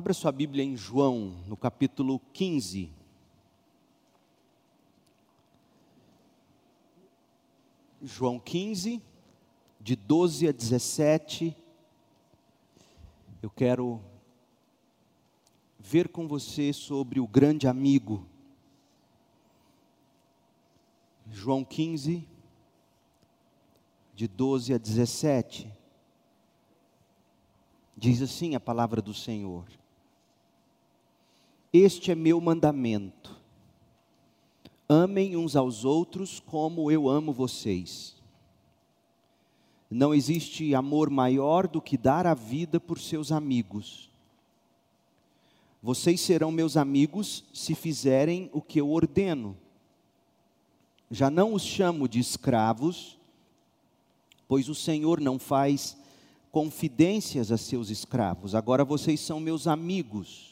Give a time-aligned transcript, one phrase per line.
[0.00, 2.90] Abra sua Bíblia em João, no capítulo 15.
[8.00, 9.02] João 15,
[9.78, 11.54] de 12 a 17.
[13.42, 14.00] Eu quero
[15.78, 18.26] ver com você sobre o grande amigo.
[21.30, 22.26] João 15,
[24.14, 25.70] de 12 a 17.
[27.94, 29.66] Diz assim a palavra do Senhor:
[31.72, 33.38] Este é meu mandamento.
[34.88, 38.16] Amem uns aos outros como eu amo vocês.
[39.88, 44.10] Não existe amor maior do que dar a vida por seus amigos.
[45.80, 49.56] Vocês serão meus amigos se fizerem o que eu ordeno.
[51.08, 53.16] Já não os chamo de escravos,
[54.48, 55.96] pois o Senhor não faz
[56.50, 58.56] confidências a seus escravos.
[58.56, 60.49] Agora vocês são meus amigos,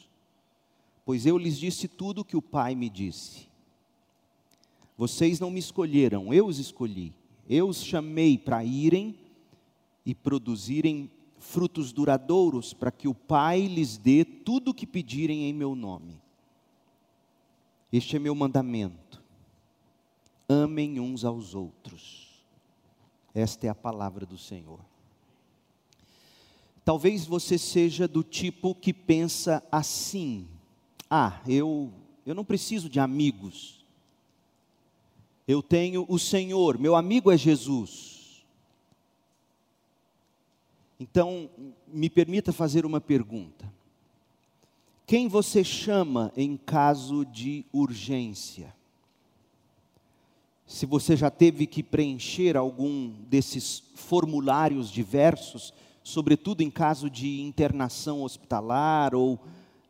[1.09, 3.47] pois eu lhes disse tudo o que o Pai me disse.
[4.95, 7.15] Vocês não me escolheram, eu os escolhi.
[7.49, 9.17] Eu os chamei para irem
[10.05, 15.51] e produzirem frutos duradouros, para que o Pai lhes dê tudo o que pedirem em
[15.51, 16.21] meu nome.
[17.91, 19.19] Este é meu mandamento.
[20.47, 22.39] Amem uns aos outros.
[23.33, 24.79] Esta é a palavra do Senhor.
[26.85, 30.47] Talvez você seja do tipo que pensa assim:
[31.09, 31.91] ah, eu,
[32.25, 33.83] eu não preciso de amigos.
[35.47, 38.45] Eu tenho o Senhor, meu amigo é Jesus.
[40.99, 41.49] Então,
[41.87, 43.71] me permita fazer uma pergunta.
[45.07, 48.75] Quem você chama em caso de urgência?
[50.67, 58.21] Se você já teve que preencher algum desses formulários diversos, sobretudo em caso de internação
[58.21, 59.39] hospitalar ou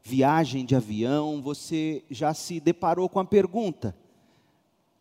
[0.03, 3.95] viagem de avião, você já se deparou com a pergunta,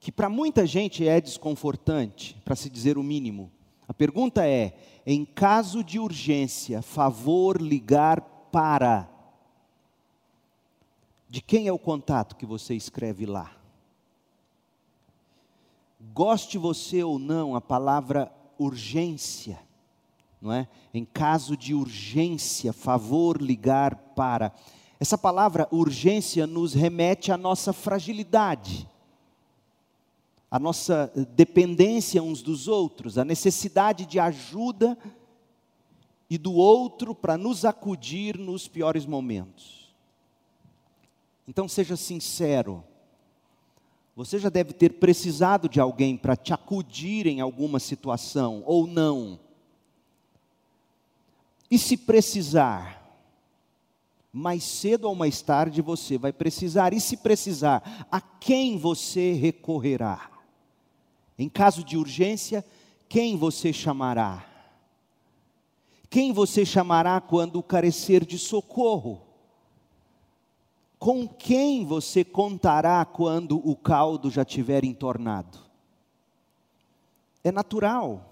[0.01, 3.51] que para muita gente é desconfortante, para se dizer o mínimo.
[3.87, 4.77] A pergunta é:
[5.07, 8.21] em caso de urgência, favor ligar
[8.53, 9.09] para.
[11.29, 13.53] De quem é o contato que você escreve lá?
[16.15, 19.59] Goste você ou não, a palavra urgência
[20.41, 20.69] não é?
[20.95, 24.53] Em caso de urgência, favor ligar para.
[25.01, 28.89] Essa palavra urgência nos remete à nossa fragilidade,
[30.51, 34.99] à nossa dependência uns dos outros, à necessidade de ajuda
[36.29, 39.95] e do outro para nos acudir nos piores momentos.
[41.47, 42.85] Então seja sincero.
[44.17, 49.39] Você já deve ter precisado de alguém para te acudir em alguma situação ou não?
[51.71, 52.98] E se precisar,
[54.33, 56.93] mais cedo ou mais tarde você vai precisar.
[56.93, 60.31] E se precisar, a quem você recorrerá?
[61.39, 62.65] Em caso de urgência,
[63.09, 64.45] quem você chamará?
[66.11, 69.23] Quem você chamará quando carecer de socorro?
[70.99, 75.59] Com quem você contará quando o caldo já tiver entornado?
[77.45, 78.29] É natural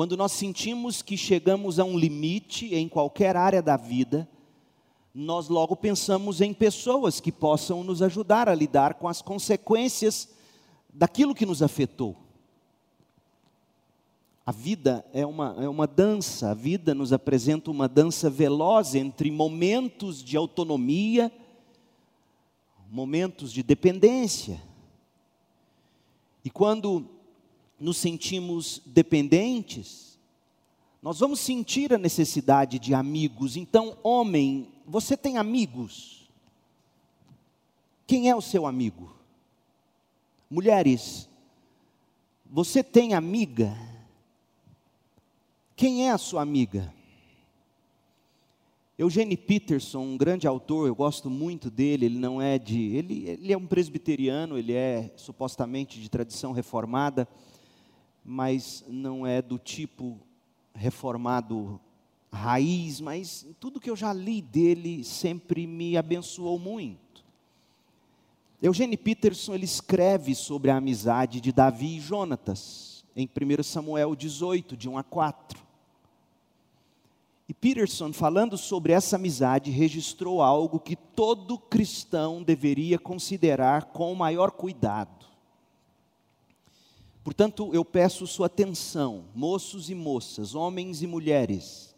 [0.00, 4.26] quando nós sentimos que chegamos a um limite em qualquer área da vida,
[5.14, 10.28] nós logo pensamos em pessoas que possam nos ajudar a lidar com as consequências
[10.92, 12.16] daquilo que nos afetou.
[14.46, 19.30] A vida é uma, é uma dança, a vida nos apresenta uma dança veloz entre
[19.30, 21.30] momentos de autonomia,
[22.90, 24.60] momentos de dependência.
[26.44, 27.06] E quando
[27.78, 30.18] nos sentimos dependentes,
[31.02, 33.56] nós vamos sentir a necessidade de amigos.
[33.56, 36.28] Então, homem, você tem amigos?
[38.06, 39.14] Quem é o seu amigo?
[40.50, 41.28] Mulheres,
[42.44, 43.76] você tem amiga?
[45.76, 46.92] Quem é a sua amiga?
[48.98, 52.94] Eugene Peterson, um grande autor, eu gosto muito dele, ele não é de.
[52.96, 57.26] Ele, ele é um presbiteriano, ele é supostamente de tradição reformada
[58.24, 60.18] mas não é do tipo
[60.74, 61.80] reformado
[62.32, 67.24] raiz, mas tudo que eu já li dele sempre me abençoou muito.
[68.62, 74.76] Eugene Peterson ele escreve sobre a amizade de Davi e Jonatas em 1 Samuel 18,
[74.76, 75.58] de 1 a 4.
[77.48, 84.16] E Peterson, falando sobre essa amizade, registrou algo que todo cristão deveria considerar com o
[84.16, 85.26] maior cuidado.
[87.24, 91.89] Portanto, eu peço sua atenção, moços e moças, homens e mulheres,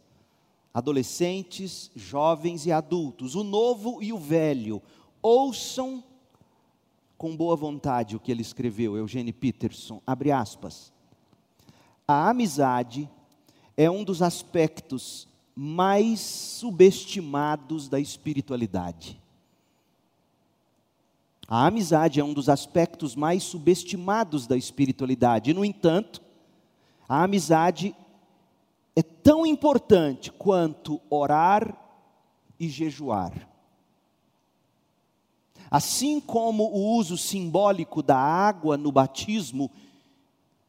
[0.73, 4.83] adolescentes, jovens e adultos, o novo e o velho,
[5.21, 6.03] ouçam
[7.19, 10.93] com boa vontade o que ele escreveu, Eugênio Peterson, abre aspas.
[12.07, 13.09] A amizade
[13.77, 19.21] é um dos aspectos mais subestimados da espiritualidade.
[21.47, 25.53] A amizade é um dos aspectos mais subestimados da espiritualidade.
[25.53, 26.23] No entanto,
[27.09, 27.95] a amizade
[28.95, 31.77] é tão importante quanto orar
[32.59, 33.49] e jejuar.
[35.71, 39.71] Assim como o uso simbólico da água no batismo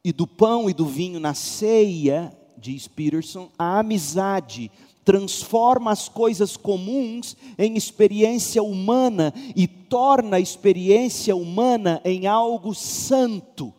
[0.03, 4.71] e do pão e do vinho na ceia, diz Peterson, a amizade
[5.03, 13.73] transforma as coisas comuns em experiência humana e torna a experiência humana em algo santo.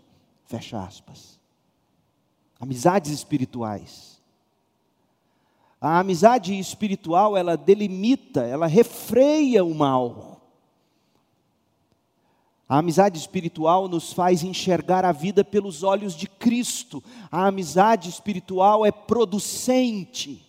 [0.44, 1.40] Fecha aspas.
[2.60, 4.13] Amizades espirituais.
[5.84, 10.40] A amizade espiritual, ela delimita, ela refreia o mal.
[12.66, 17.04] A amizade espiritual nos faz enxergar a vida pelos olhos de Cristo.
[17.30, 20.42] A amizade espiritual é producente.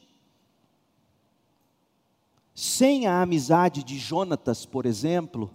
[2.54, 5.52] Sem a amizade de Jonatas, por exemplo,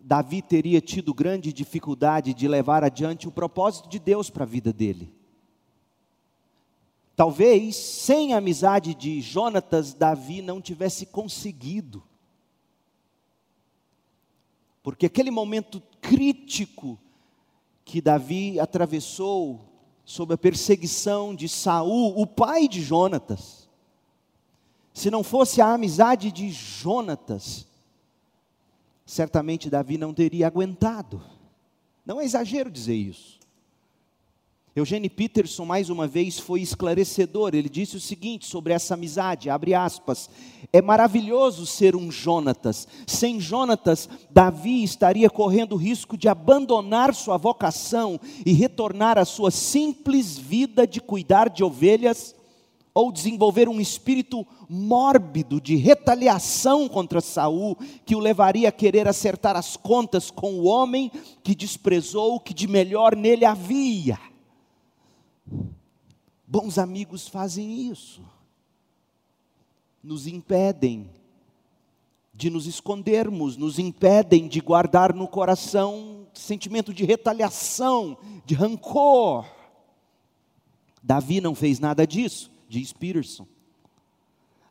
[0.00, 4.72] Davi teria tido grande dificuldade de levar adiante o propósito de Deus para a vida
[4.72, 5.19] dele.
[7.20, 12.02] Talvez, sem a amizade de Jonatas, Davi não tivesse conseguido.
[14.82, 16.98] Porque aquele momento crítico
[17.84, 19.60] que Davi atravessou
[20.02, 23.68] sob a perseguição de Saul, o pai de Jonatas,
[24.94, 27.66] se não fosse a amizade de Jonatas,
[29.04, 31.22] certamente Davi não teria aguentado.
[32.02, 33.39] Não é exagero dizer isso.
[34.74, 37.54] Eugênio Peterson, mais uma vez, foi esclarecedor.
[37.54, 40.30] Ele disse o seguinte sobre essa amizade, abre aspas,
[40.72, 42.86] é maravilhoso ser um Jonatas.
[43.04, 49.50] Sem Jonatas, Davi estaria correndo o risco de abandonar sua vocação e retornar à sua
[49.50, 52.36] simples vida de cuidar de ovelhas
[52.94, 59.56] ou desenvolver um espírito mórbido de retaliação contra Saul, que o levaria a querer acertar
[59.56, 61.10] as contas com o homem
[61.42, 64.29] que desprezou o que de melhor nele havia.
[66.46, 68.22] Bons amigos fazem isso,
[70.02, 71.08] nos impedem
[72.34, 79.44] de nos escondermos, nos impedem de guardar no coração sentimento de retaliação, de rancor.
[81.02, 83.46] Davi não fez nada disso, diz Peterson.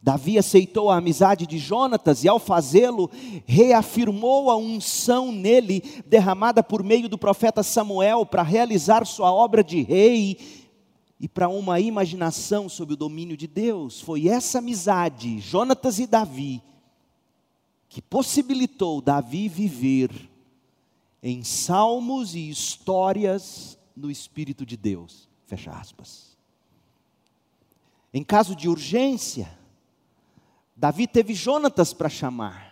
[0.02, 3.12] Davi aceitou a amizade de Jonatas e, ao fazê-lo,
[3.46, 9.82] reafirmou a unção nele, derramada por meio do profeta Samuel, para realizar sua obra de
[9.82, 10.38] rei
[11.20, 14.00] e para uma imaginação sob o domínio de Deus.
[14.00, 16.64] Foi essa amizade, Jonatas e Davi,
[17.90, 20.30] que possibilitou Davi viver
[21.22, 25.28] em salmos e histórias no Espírito de Deus.
[25.46, 26.38] Fecha aspas.
[28.14, 29.52] Em caso de urgência,
[30.76, 32.70] Davi teve Jonatas para chamar.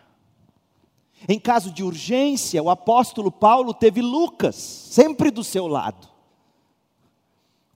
[1.28, 6.17] Em caso de urgência, o apóstolo Paulo teve Lucas, sempre do seu lado.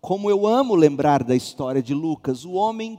[0.02, 2.98] Como eu amo lembrar da história de Lucas, o homem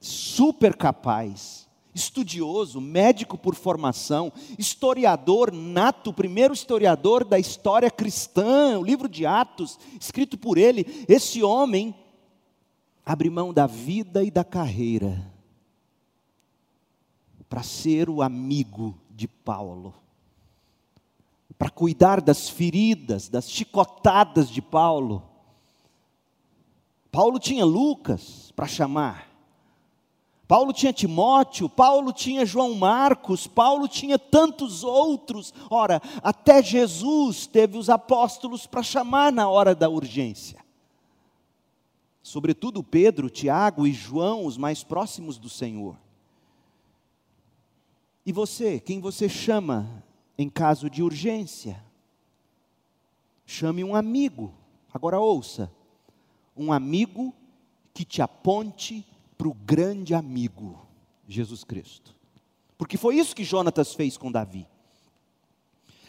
[0.00, 9.06] super capaz, estudioso, médico por formação, historiador nato, primeiro historiador da história cristã, o livro
[9.06, 11.04] de Atos, escrito por ele.
[11.06, 11.94] Esse homem
[13.04, 15.30] abre mão da vida e da carreira
[17.50, 19.92] para ser o amigo de Paulo,
[21.58, 25.27] para cuidar das feridas, das chicotadas de Paulo
[27.10, 29.28] Paulo tinha Lucas para chamar.
[30.46, 35.52] Paulo tinha Timóteo, Paulo tinha João Marcos, Paulo tinha tantos outros.
[35.68, 40.64] Ora, até Jesus teve os apóstolos para chamar na hora da urgência.
[42.22, 45.98] Sobretudo Pedro, Tiago e João, os mais próximos do Senhor.
[48.24, 50.02] E você, quem você chama
[50.36, 51.82] em caso de urgência?
[53.44, 54.52] Chame um amigo.
[54.92, 55.70] Agora ouça
[56.58, 57.32] um amigo
[57.94, 60.86] que te aponte para o grande amigo,
[61.26, 62.14] Jesus Cristo.
[62.76, 64.66] Porque foi isso que Jonatas fez com Davi.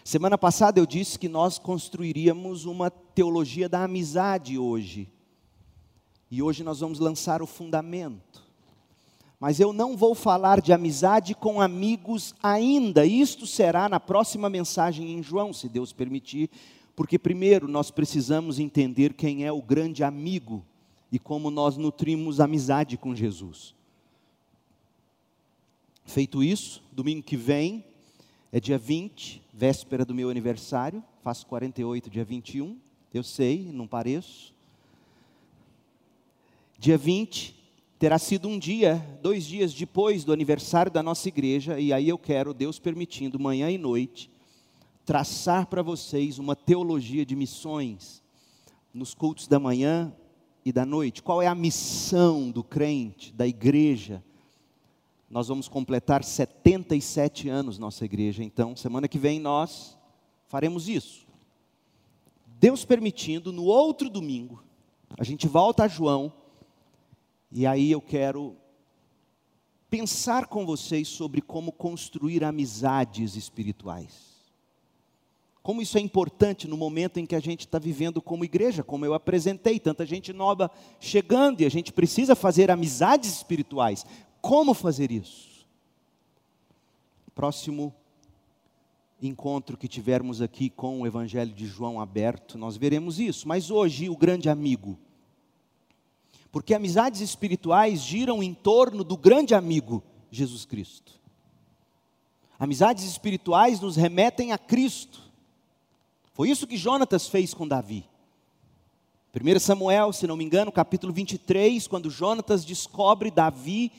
[0.03, 5.11] Semana passada eu disse que nós construiríamos uma teologia da amizade hoje.
[6.31, 8.43] E hoje nós vamos lançar o fundamento.
[9.39, 13.05] Mas eu não vou falar de amizade com amigos ainda.
[13.05, 16.49] Isto será na próxima mensagem em João, se Deus permitir,
[16.99, 20.65] porque primeiro nós precisamos entender quem é o grande amigo
[21.09, 23.73] e como nós nutrimos amizade com Jesus.
[26.03, 27.85] Feito isso, domingo que vem
[28.51, 32.77] é dia 20, véspera do meu aniversário, faço 48 dia 21,
[33.13, 34.53] eu sei, não pareço.
[36.77, 37.55] Dia 20
[37.97, 42.17] terá sido um dia, dois dias depois do aniversário da nossa igreja, e aí eu
[42.17, 44.29] quero, Deus permitindo, manhã e noite,
[45.09, 48.21] traçar para vocês uma teologia de missões
[48.93, 50.15] nos cultos da manhã
[50.63, 51.23] e da noite.
[51.23, 54.23] Qual é a missão do crente, da igreja?
[55.27, 59.97] Nós vamos completar 77 anos nossa igreja, então semana que vem nós
[60.45, 61.25] faremos isso.
[62.45, 64.63] Deus permitindo, no outro domingo,
[65.17, 66.31] a gente volta a João,
[67.51, 68.55] e aí eu quero
[69.89, 74.28] pensar com vocês sobre como construir amizades espirituais.
[75.69, 79.05] Como isso é importante no momento em que a gente está vivendo como igreja, como
[79.05, 84.03] eu apresentei, tanta gente nova chegando e a gente precisa fazer amizades espirituais.
[84.41, 85.67] Como fazer isso?
[87.35, 87.93] Próximo
[89.21, 93.47] encontro que tivermos aqui com o Evangelho de João aberto, nós veremos isso.
[93.47, 94.97] Mas hoje, o grande amigo.
[96.51, 101.13] Porque amizades espirituais giram em torno do grande amigo, Jesus Cristo.
[102.57, 105.28] Amizades espirituais nos remetem a Cristo.
[106.39, 108.05] Foi isso que Jonatas fez com Davi.
[109.35, 113.91] 1 Samuel, se não me engano, capítulo 23, quando Jonatas descobre Davi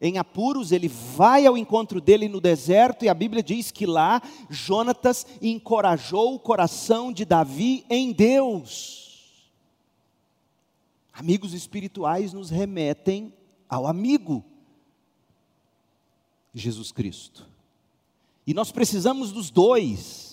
[0.00, 4.20] em apuros, ele vai ao encontro dele no deserto, e a Bíblia diz que lá
[4.50, 9.52] Jonatas encorajou o coração de Davi em Deus.
[11.12, 13.32] Amigos espirituais nos remetem
[13.68, 14.44] ao amigo
[16.52, 17.48] Jesus Cristo.
[18.44, 20.23] E nós precisamos dos dois.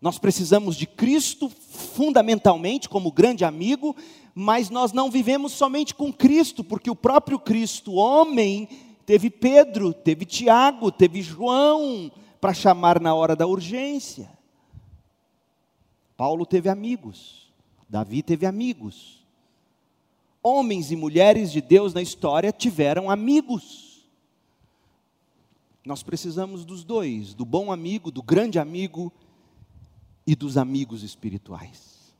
[0.00, 3.96] Nós precisamos de Cristo fundamentalmente como grande amigo,
[4.34, 8.68] mas nós não vivemos somente com Cristo, porque o próprio Cristo, homem,
[9.06, 12.10] teve Pedro, teve Tiago, teve João
[12.40, 14.30] para chamar na hora da urgência.
[16.16, 17.50] Paulo teve amigos,
[17.88, 19.24] Davi teve amigos.
[20.42, 24.06] Homens e mulheres de Deus na história tiveram amigos.
[25.84, 29.12] Nós precisamos dos dois, do bom amigo, do grande amigo
[30.26, 32.14] e dos amigos espirituais.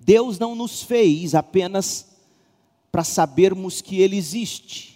[0.00, 2.08] Deus não nos fez apenas
[2.92, 4.94] para sabermos que Ele existe.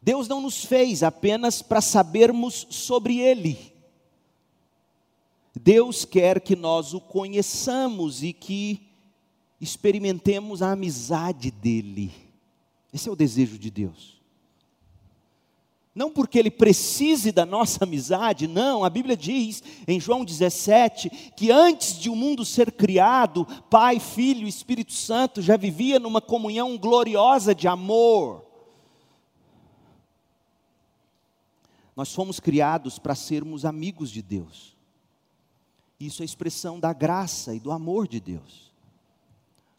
[0.00, 3.70] Deus não nos fez apenas para sabermos sobre Ele.
[5.54, 8.88] Deus quer que nós o conheçamos e que
[9.60, 12.12] experimentemos a amizade dEle.
[12.92, 14.19] Esse é o desejo de Deus.
[16.00, 18.86] Não porque ele precise da nossa amizade, não.
[18.86, 24.48] A Bíblia diz em João 17 que antes de o mundo ser criado, Pai, Filho
[24.48, 28.42] Espírito Santo já vivia numa comunhão gloriosa de amor.
[31.94, 34.74] Nós fomos criados para sermos amigos de Deus.
[36.00, 38.69] Isso é expressão da graça e do amor de Deus.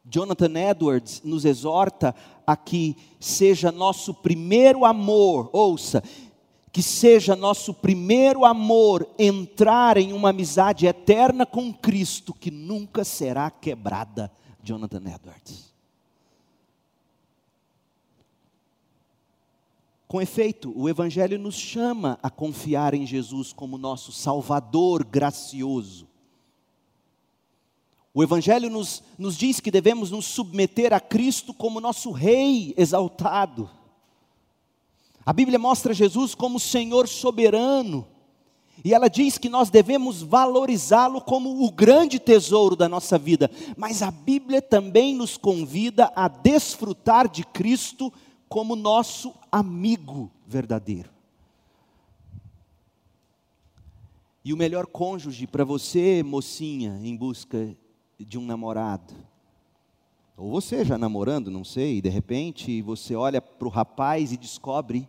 [0.04, 2.16] Jonathan Edwards nos exorta
[2.46, 6.04] a que seja nosso primeiro amor, ouça,
[6.72, 13.52] que seja nosso primeiro amor entrar em uma amizade eterna com Cristo que nunca será
[13.52, 14.32] quebrada.
[14.64, 15.72] Jonathan Edwards.
[20.08, 26.11] Com efeito, o Evangelho nos chama a confiar em Jesus como nosso Salvador gracioso
[28.14, 33.70] o Evangelho nos, nos diz que devemos nos submeter a Cristo como nosso Rei exaltado.
[35.26, 38.08] A Bíblia mostra Jesus como Senhor soberano,
[38.84, 44.02] e ela diz que nós devemos valorizá-lo como o grande tesouro da nossa vida, mas
[44.02, 48.12] a Bíblia também nos convida a desfrutar de Cristo
[48.50, 51.12] como nosso amigo verdadeiro.
[54.44, 57.78] E o melhor cônjuge para você, mocinha, em busca
[58.26, 59.14] de um namorado.
[60.38, 64.38] Ou você já namorando, não sei, e de repente você olha para o rapaz e
[64.38, 65.08] descobre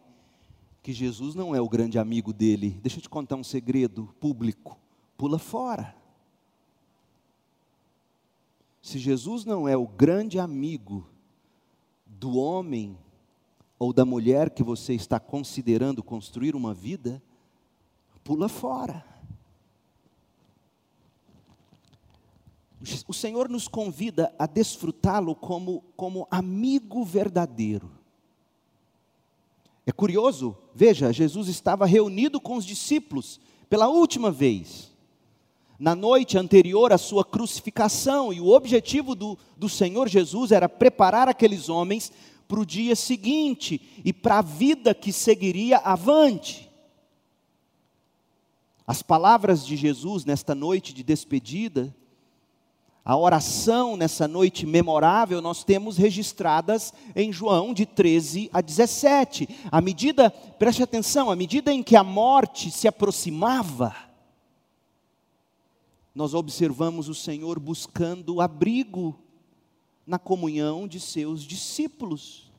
[0.83, 2.79] que Jesus não é o grande amigo dele.
[2.83, 4.79] Deixa eu te contar um segredo público:
[5.17, 5.95] pula fora.
[8.83, 11.07] Se Jesus não é o grande amigo
[12.05, 12.99] do homem
[13.79, 17.23] ou da mulher que você está considerando construir uma vida,
[18.25, 19.12] pula fora.
[23.07, 27.91] O Senhor nos convida a desfrutá-lo como, como amigo verdadeiro.
[29.87, 34.93] É curioso, veja, Jesus estava reunido com os discípulos pela última vez.
[35.83, 41.29] na noite anterior à sua crucificação, e o objetivo do, do Senhor Jesus era preparar
[41.29, 42.13] aqueles homens
[42.47, 46.71] para o dia seguinte e para a vida que seguiria avante.
[48.87, 51.93] As palavras de Jesus nesta noite de despedida,
[53.05, 59.49] a oração nessa noite memorável, nós temos registradas em João de 13 a 17.
[59.73, 63.95] À medida, preste atenção, à medida em que a morte se aproximava,
[66.15, 69.19] nós observamos o Senhor buscando abrigo
[70.07, 72.53] na comunhão de seus discípulos,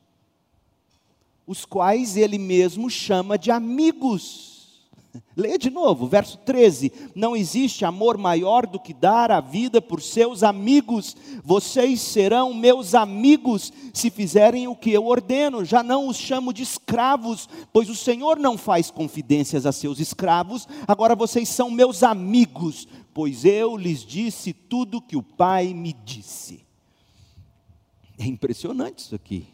[1.47, 4.52] os quais ele mesmo chama de amigos.
[5.36, 10.01] Leia de novo, verso 13: Não existe amor maior do que dar a vida por
[10.01, 11.15] seus amigos.
[11.43, 15.63] Vocês serão meus amigos se fizerem o que eu ordeno.
[15.63, 20.67] Já não os chamo de escravos, pois o Senhor não faz confidências a seus escravos.
[20.88, 26.65] Agora vocês são meus amigos, pois eu lhes disse tudo que o Pai me disse.
[28.17, 29.52] É impressionante isso aqui.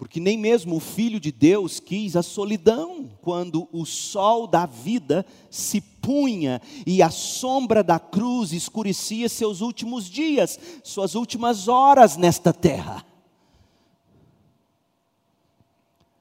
[0.00, 5.26] Porque nem mesmo o Filho de Deus quis a solidão, quando o sol da vida
[5.50, 12.50] se punha e a sombra da cruz escurecia seus últimos dias, suas últimas horas nesta
[12.50, 13.04] terra.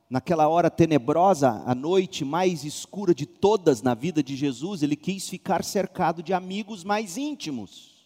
[0.09, 5.29] Naquela hora tenebrosa, a noite mais escura de todas na vida de Jesus, ele quis
[5.29, 7.98] ficar cercado de amigos mais íntimos.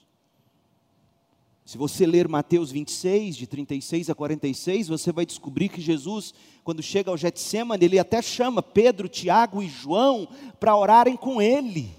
[1.66, 6.84] Se você ler Mateus 26, de 36 a 46, você vai descobrir que Jesus, quando
[6.84, 10.28] chega ao Getsemane, ele até chama Pedro, Tiago e João
[10.60, 11.90] para orarem com ele.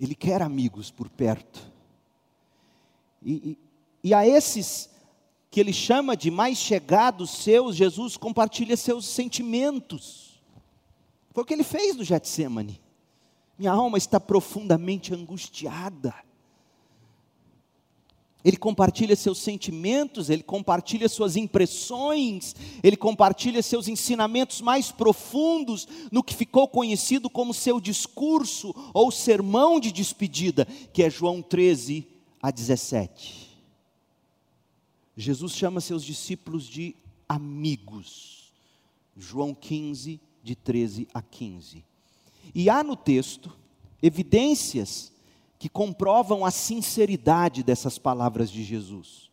[0.00, 1.70] Ele quer amigos por perto.
[3.22, 3.58] E, e,
[4.08, 4.88] e a esses
[5.50, 10.42] que ele chama de mais chegados seus, Jesus compartilha seus sentimentos.
[11.30, 12.80] Foi o que ele fez no Getsemane.
[13.58, 16.23] Minha alma está profundamente angustiada
[18.44, 26.22] ele compartilha seus sentimentos, ele compartilha suas impressões, ele compartilha seus ensinamentos mais profundos no
[26.22, 32.06] que ficou conhecido como seu discurso ou sermão de despedida, que é João 13
[32.42, 33.44] a 17.
[35.16, 36.94] Jesus chama seus discípulos de
[37.26, 38.52] amigos.
[39.16, 41.82] João 15, de 13 a 15.
[42.54, 43.50] E há no texto
[44.02, 45.13] evidências
[45.64, 49.30] que comprovam a sinceridade dessas palavras de Jesus.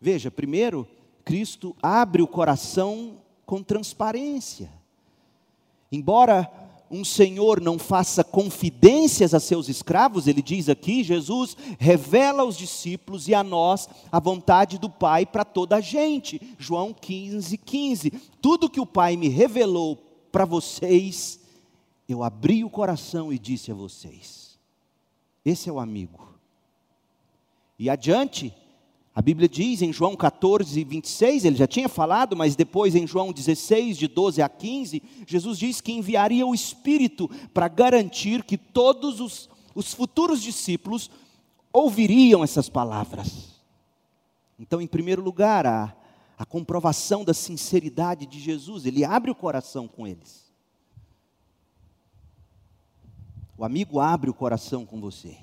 [0.00, 0.86] Veja, primeiro,
[1.24, 4.70] Cristo abre o coração com transparência.
[5.90, 6.48] Embora
[6.88, 13.26] um senhor não faça confidências a seus escravos, ele diz aqui, Jesus revela aos discípulos
[13.26, 16.40] e a nós a vontade do Pai para toda a gente.
[16.56, 18.10] João 15, 15.
[18.40, 19.96] Tudo que o Pai me revelou
[20.30, 21.40] para vocês,
[22.08, 24.47] eu abri o coração e disse a vocês.
[25.48, 26.28] Esse é o amigo.
[27.78, 28.54] E adiante,
[29.14, 33.32] a Bíblia diz em João 14, 26, ele já tinha falado, mas depois em João
[33.32, 39.20] 16, de 12 a 15, Jesus diz que enviaria o Espírito para garantir que todos
[39.20, 41.10] os, os futuros discípulos
[41.72, 43.62] ouviriam essas palavras.
[44.58, 45.96] Então, em primeiro lugar, a,
[46.36, 50.47] a comprovação da sinceridade de Jesus, ele abre o coração com eles.
[53.58, 55.36] O amigo abre o coração com você.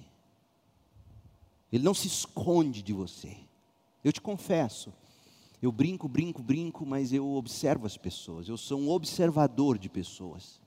[1.70, 3.38] Ele não se esconde de você.
[4.02, 4.94] Eu te confesso,
[5.62, 8.48] eu brinco, brinco, brinco, mas eu observo as pessoas.
[8.48, 10.62] Eu sou um observador de pessoas.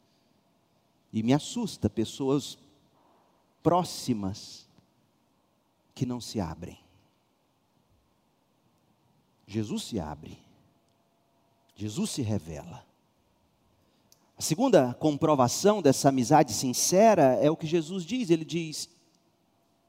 [1.10, 2.58] E me assusta pessoas
[3.62, 4.68] próximas
[5.94, 6.78] que não se abrem.
[9.46, 10.38] Jesus se abre.
[11.74, 12.87] Jesus se revela.
[14.38, 18.30] A segunda comprovação dessa amizade sincera é o que Jesus diz.
[18.30, 18.88] Ele diz: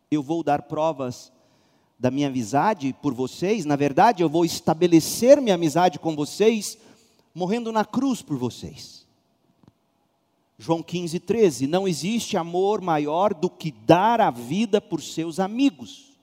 [0.09, 1.31] Eu vou dar provas
[1.99, 3.63] da minha amizade por vocês.
[3.63, 6.79] Na verdade, eu vou estabelecer minha amizade com vocês,
[7.35, 9.05] morrendo na cruz por vocês.
[10.57, 11.67] João 15, 13.
[11.67, 16.17] Não existe amor maior do que dar a vida por seus amigos.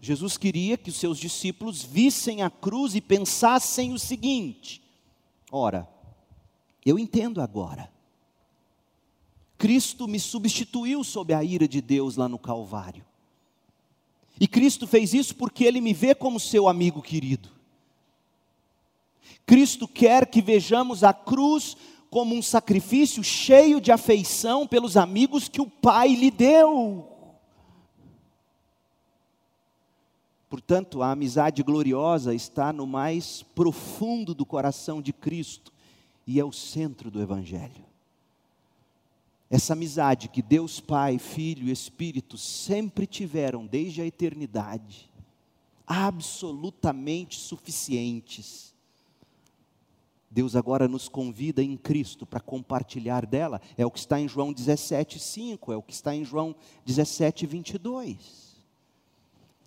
[0.00, 4.80] Jesus queria que os seus discípulos vissem a cruz e pensassem o seguinte:
[5.50, 5.88] ora,
[6.84, 7.90] eu entendo agora.
[9.58, 13.04] Cristo me substituiu sob a ira de Deus lá no Calvário.
[14.40, 17.50] E Cristo fez isso porque Ele me vê como seu amigo querido.
[19.44, 21.76] Cristo quer que vejamos a cruz
[22.08, 27.06] como um sacrifício cheio de afeição pelos amigos que o Pai lhe deu.
[30.48, 35.70] Portanto, a amizade gloriosa está no mais profundo do coração de Cristo
[36.26, 37.84] e é o centro do Evangelho.
[39.48, 45.10] essa amizade que Deus Pai, Filho e Espírito sempre tiveram desde a eternidade,
[45.84, 48.72] absolutamente suficientes.
[50.30, 54.52] Deus agora nos convida em Cristo para compartilhar dela, é o que está em João
[54.52, 56.54] 17, 5, é o que está em João
[56.86, 58.54] 17, 22.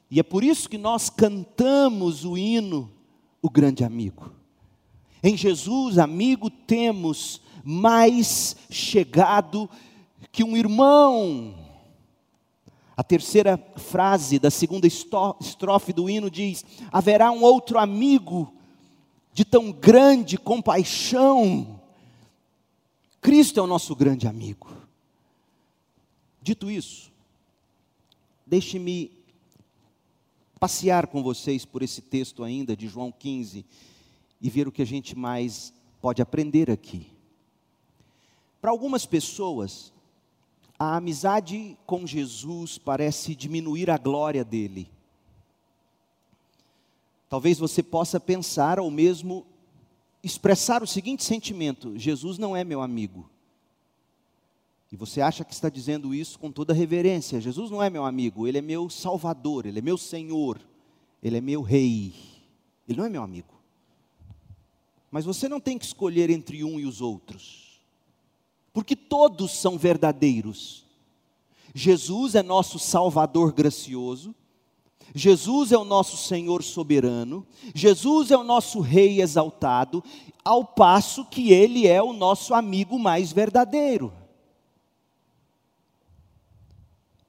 [0.09, 2.89] E é por isso que nós cantamos o hino,
[3.41, 4.31] o grande amigo.
[5.23, 9.69] Em Jesus, amigo, temos mais chegado
[10.33, 11.55] que um irmão.
[12.97, 18.53] A terceira frase da segunda estrofe do hino diz: haverá um outro amigo
[19.33, 21.79] de tão grande compaixão.
[23.21, 24.69] Cristo é o nosso grande amigo.
[26.41, 27.09] Dito isso,
[28.45, 29.09] deixe-me
[30.59, 33.65] passear com vocês por esse texto ainda de João 15
[34.43, 37.07] e ver o que a gente mais pode aprender aqui.
[38.61, 39.93] Para algumas pessoas,
[40.77, 44.91] a amizade com Jesus parece diminuir a glória dele.
[47.29, 49.45] Talvez você possa pensar ou mesmo
[50.21, 53.29] expressar o seguinte sentimento: Jesus não é meu amigo.
[54.91, 57.41] E você acha que está dizendo isso com toda reverência.
[57.41, 60.59] Jesus não é meu amigo, ele é meu salvador, ele é meu senhor,
[61.23, 62.13] ele é meu rei.
[62.87, 63.52] Ele não é meu amigo.
[65.13, 67.63] Mas você não tem que escolher entre um e os outros
[68.73, 70.83] porque todos são verdadeiros.
[71.75, 74.35] Jesus é nosso Salvador gracioso,
[75.13, 80.03] Jesus é o nosso Senhor soberano, Jesus é o nosso Rei exaltado,
[80.43, 84.11] ao passo que Ele é o nosso amigo mais verdadeiro.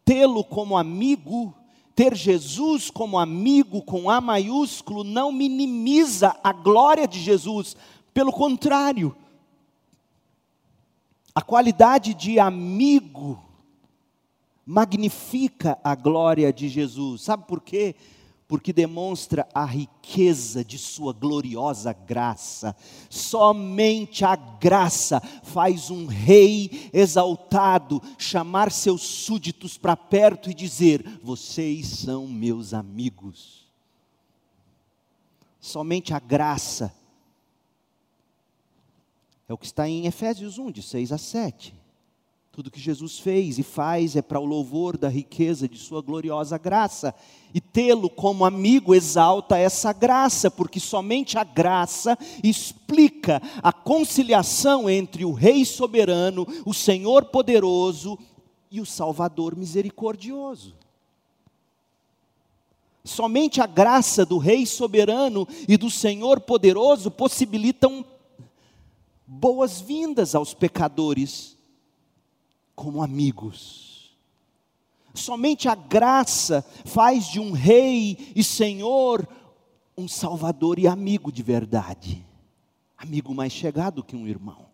[0.05, 1.55] Tê-lo como amigo,
[1.95, 7.77] ter Jesus como amigo com A maiúsculo, não minimiza a glória de Jesus,
[8.13, 9.17] pelo contrário,
[11.35, 13.43] a qualidade de amigo
[14.65, 17.23] magnifica a glória de Jesus.
[17.23, 17.95] Sabe por quê?
[18.55, 22.77] Porque demonstra a riqueza de Sua gloriosa graça.
[23.11, 31.89] Somente a graça faz um rei exaltado chamar seus súditos para perto e dizer: Vocês
[31.89, 33.67] são meus amigos.
[35.61, 36.95] Somente a graça
[39.49, 41.75] é o que está em Efésios 1, de 6 a 7.
[42.55, 46.57] Tudo que Jesus fez e faz é para o louvor da riqueza de Sua gloriosa
[46.57, 47.13] graça.
[47.53, 55.25] E tê-lo como amigo exalta essa graça, porque somente a graça explica a conciliação entre
[55.25, 58.17] o Rei soberano, o Senhor poderoso
[58.71, 60.77] e o Salvador misericordioso.
[63.03, 68.05] Somente a graça do Rei soberano e do Senhor poderoso possibilitam
[69.27, 71.54] boas-vindas aos pecadores
[72.75, 74.17] como amigos.
[75.15, 79.27] Somente a graça faz de um rei e senhor
[79.97, 82.27] um salvador e amigo de verdade,
[82.99, 84.67] amigo mais chegado que um irmão.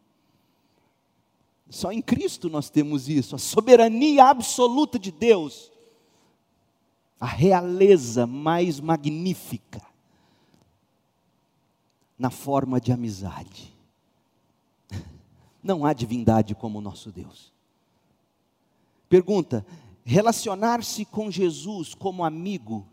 [1.68, 5.70] Só em Cristo nós temos isso, a soberania absoluta de Deus,
[7.20, 9.82] a realeza mais magnífica,
[12.18, 13.72] na forma de amizade.
[15.62, 17.52] Não há divindade como o nosso Deus.
[19.10, 19.66] Pergunta:
[20.04, 22.86] relacionar-se com Jesus como amigo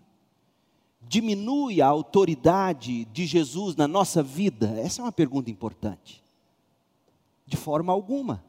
[0.99, 4.67] diminui a autoridade de Jesus na nossa vida?
[4.80, 6.23] Essa é uma pergunta importante.
[7.45, 8.43] De forma alguma.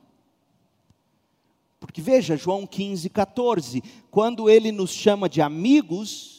[1.79, 6.38] Porque veja, João 15, 14, quando ele nos chama de amigos,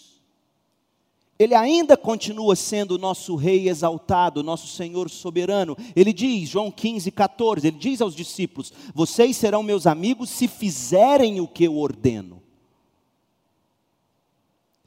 [1.39, 5.78] ele ainda continua sendo o nosso Rei exaltado, nosso Senhor soberano.
[5.95, 11.39] Ele diz, João 15, 14, ele diz aos discípulos: Vocês serão meus amigos se fizerem
[11.39, 12.43] o que eu ordeno.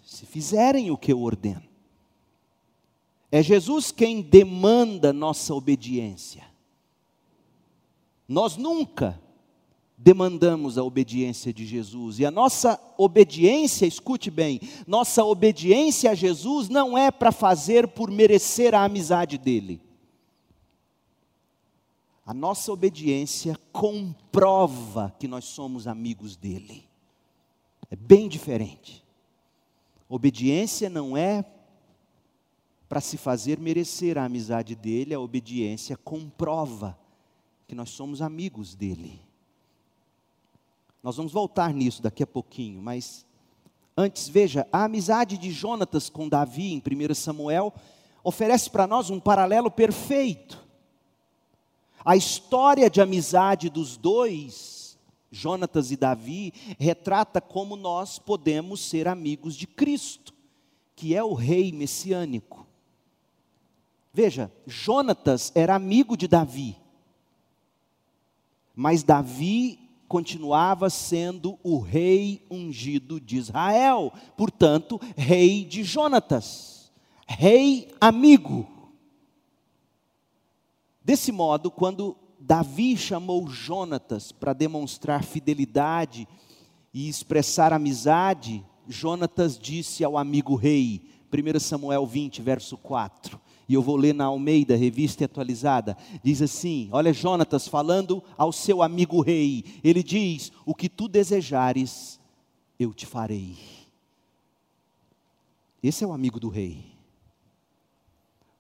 [0.03, 1.63] Se fizerem o que eu ordeno.
[3.31, 6.45] É Jesus quem demanda nossa obediência.
[8.29, 9.19] Nós nunca
[10.03, 12.19] demandamos a obediência de Jesus.
[12.19, 18.11] E a nossa obediência, escute bem, nossa obediência a Jesus não é para fazer por
[18.11, 19.81] merecer a amizade dele.
[22.27, 26.85] A nossa obediência comprova que nós somos amigos dele.
[27.89, 29.05] É bem diferente.
[30.09, 31.45] Obediência não é
[32.89, 36.99] para se fazer merecer a amizade dele, a obediência comprova
[37.67, 39.32] que nós somos amigos dele.
[41.03, 43.27] Nós vamos voltar nisso daqui a pouquinho, mas
[43.97, 47.73] antes, veja, a amizade de Jonatas com Davi em 1 Samuel
[48.23, 50.63] oferece para nós um paralelo perfeito.
[52.05, 54.83] A história de amizade dos dois
[55.33, 60.35] Jonatas e Davi, retrata como nós podemos ser amigos de Cristo,
[60.95, 62.67] que é o rei messiânico.
[64.13, 66.77] Veja, Jonatas era amigo de Davi,
[68.77, 69.81] mas Davi
[70.13, 76.93] continuava sendo o rei ungido de Israel, portanto, rei de Jonatas,
[77.27, 78.69] rei amigo.
[81.03, 86.29] Desse modo, quando Davi chamou Jonatas para demonstrar fidelidade
[86.93, 93.41] e expressar amizade, Jonatas disse ao amigo rei, 1 Samuel 20, verso 4,
[93.73, 98.83] e eu vou ler na Almeida, revista atualizada, diz assim: Olha, Jonatas falando ao seu
[98.83, 102.21] amigo rei, ele diz: O que tu desejares,
[102.79, 103.57] eu te farei.
[105.83, 106.85] Esse é o amigo do rei.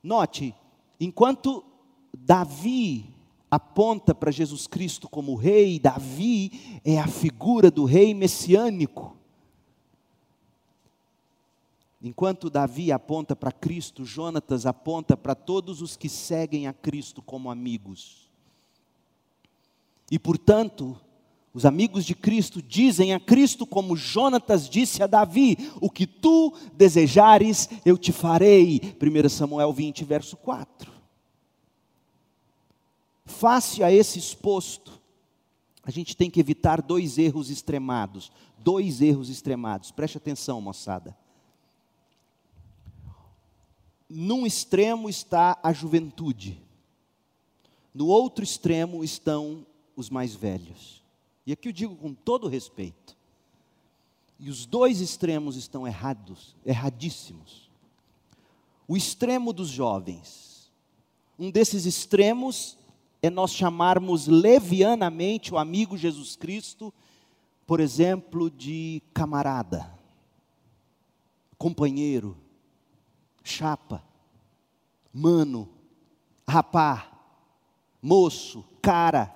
[0.02, 0.54] Note,
[0.98, 1.62] enquanto
[2.16, 3.04] Davi
[3.50, 9.14] aponta para Jesus Cristo como rei, Davi é a figura do rei messiânico.
[12.02, 17.48] Enquanto Davi aponta para Cristo, Jonatas aponta para todos os que seguem a Cristo como
[17.48, 18.28] amigos.
[20.10, 21.00] E portanto,
[21.54, 26.52] os amigos de Cristo dizem a Cristo como Jonatas disse a Davi: O que tu
[26.72, 28.80] desejares, eu te farei.
[29.00, 30.90] 1 Samuel 20, verso 4.
[33.24, 35.00] Face a esse exposto,
[35.84, 38.32] a gente tem que evitar dois erros extremados.
[38.58, 39.92] Dois erros extremados.
[39.92, 41.21] Preste atenção, moçada.
[44.14, 46.60] Num extremo está a juventude,
[47.94, 51.02] no outro extremo estão os mais velhos.
[51.46, 53.16] E aqui eu digo com todo respeito.
[54.38, 57.70] E os dois extremos estão errados, erradíssimos.
[58.86, 60.70] O extremo dos jovens.
[61.38, 62.76] Um desses extremos
[63.22, 66.92] é nós chamarmos levianamente o amigo Jesus Cristo,
[67.66, 69.90] por exemplo, de camarada,
[71.56, 72.36] companheiro,
[73.42, 74.02] chapa,
[75.12, 75.68] mano,
[76.48, 77.10] rapá,
[78.00, 79.34] moço, cara,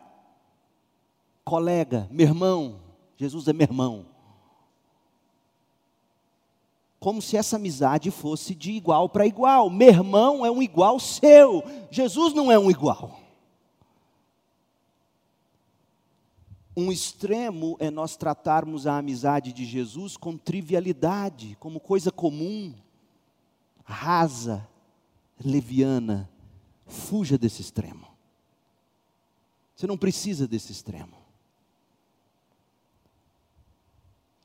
[1.44, 2.80] colega, meu irmão.
[3.16, 4.06] Jesus é meu irmão.
[6.98, 9.70] Como se essa amizade fosse de igual para igual.
[9.70, 11.62] Meu irmão é um igual seu.
[11.90, 13.20] Jesus não é um igual.
[16.76, 22.74] Um extremo é nós tratarmos a amizade de Jesus com trivialidade, como coisa comum,
[23.86, 24.68] rasa,
[25.42, 26.28] leviana.
[26.86, 28.06] Fuja desse extremo.
[29.74, 31.16] Você não precisa desse extremo.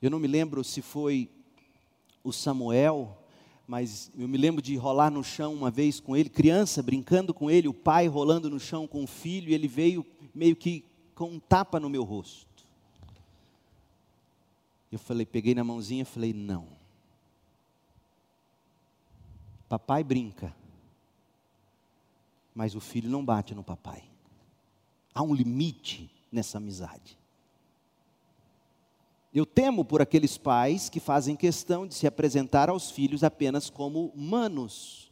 [0.01, 1.29] Eu não me lembro se foi
[2.23, 3.17] o Samuel,
[3.67, 7.49] mas eu me lembro de rolar no chão uma vez com ele, criança, brincando com
[7.49, 11.29] ele, o pai rolando no chão com o filho, e ele veio meio que com
[11.29, 12.65] um tapa no meu rosto.
[14.91, 16.80] Eu falei, peguei na mãozinha e falei, não.
[19.71, 20.53] Papai brinca,
[22.53, 24.03] mas o filho não bate no papai.
[25.15, 27.17] Há um limite nessa amizade.
[29.33, 34.11] Eu temo por aqueles pais que fazem questão de se apresentar aos filhos apenas como
[34.13, 35.09] manos,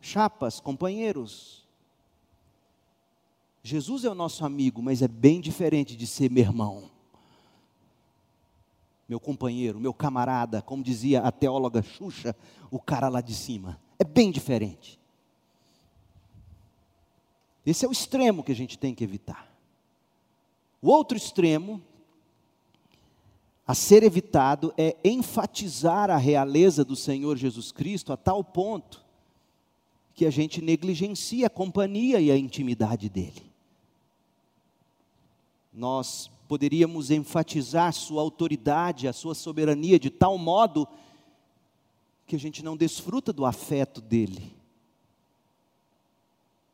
[0.00, 1.68] chapas, companheiros.
[3.62, 6.90] Jesus é o nosso amigo, mas é bem diferente de ser meu irmão,
[9.08, 12.34] meu companheiro, meu camarada, como dizia a teóloga Xuxa,
[12.70, 13.80] o cara lá de cima.
[13.98, 14.98] É bem diferente.
[17.64, 19.50] Esse é o extremo que a gente tem que evitar.
[20.80, 21.80] O outro extremo
[23.66, 29.02] a ser evitado é enfatizar a realeza do Senhor Jesus Cristo a tal ponto
[30.14, 33.54] que a gente negligencia a companhia e a intimidade dele
[35.74, 40.86] nós poderíamos enfatizar sua autoridade, a sua soberania de tal modo
[42.26, 44.54] que a gente não desfruta do afeto dele.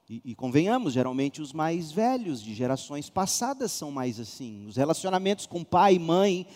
[0.08, 4.66] E, e, convenhamos, geralmente os mais velhos, de gerações passadas, são mais assim.
[4.66, 6.46] Os relacionamentos com pai e mãe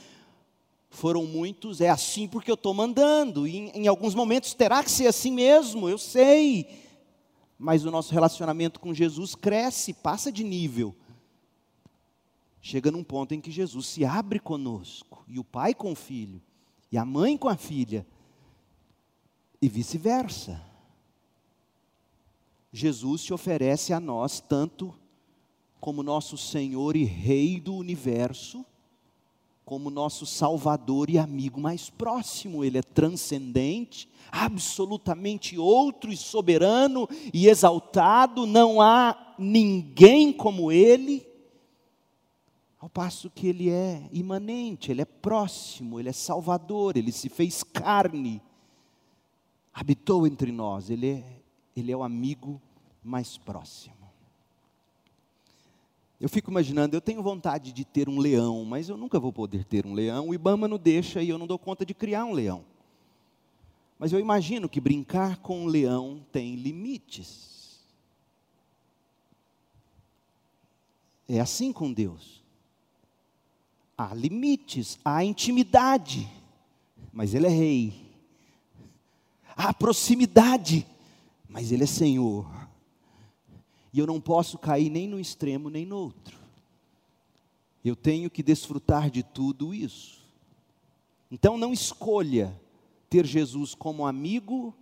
[0.90, 3.46] foram muitos, é assim porque eu estou mandando.
[3.46, 6.68] E em, em alguns momentos terá que ser assim mesmo, eu sei.
[7.56, 10.94] Mas o nosso relacionamento com Jesus cresce, passa de nível
[12.64, 16.40] chega num ponto em que Jesus se abre conosco, e o pai com o filho,
[16.90, 18.06] e a mãe com a filha,
[19.60, 20.62] e vice-versa.
[22.72, 24.94] Jesus se oferece a nós tanto
[25.78, 28.64] como nosso Senhor e Rei do universo,
[29.62, 32.64] como nosso Salvador e amigo mais próximo.
[32.64, 41.33] Ele é transcendente, absolutamente outro e soberano e exaltado, não há ninguém como Ele
[42.84, 47.62] Ao passo que ele é imanente, ele é próximo, ele é salvador, ele se fez
[47.62, 48.42] carne,
[49.72, 51.40] habitou entre nós, ele é,
[51.74, 52.60] ele é o amigo
[53.02, 53.96] mais próximo.
[56.20, 59.64] Eu fico imaginando, eu tenho vontade de ter um leão, mas eu nunca vou poder
[59.64, 60.28] ter um leão.
[60.28, 62.66] O Ibama não deixa e eu não dou conta de criar um leão.
[63.98, 67.82] Mas eu imagino que brincar com um leão tem limites.
[71.26, 72.43] É assim com Deus
[73.96, 76.28] há limites, há intimidade,
[77.12, 78.04] mas Ele é Rei.
[79.56, 80.86] Há proximidade,
[81.48, 82.46] mas Ele é Senhor.
[83.92, 86.36] E eu não posso cair nem no extremo nem no outro.
[87.84, 90.24] Eu tenho que desfrutar de tudo isso.
[91.30, 92.58] Então não escolha
[93.08, 94.74] ter Jesus como amigo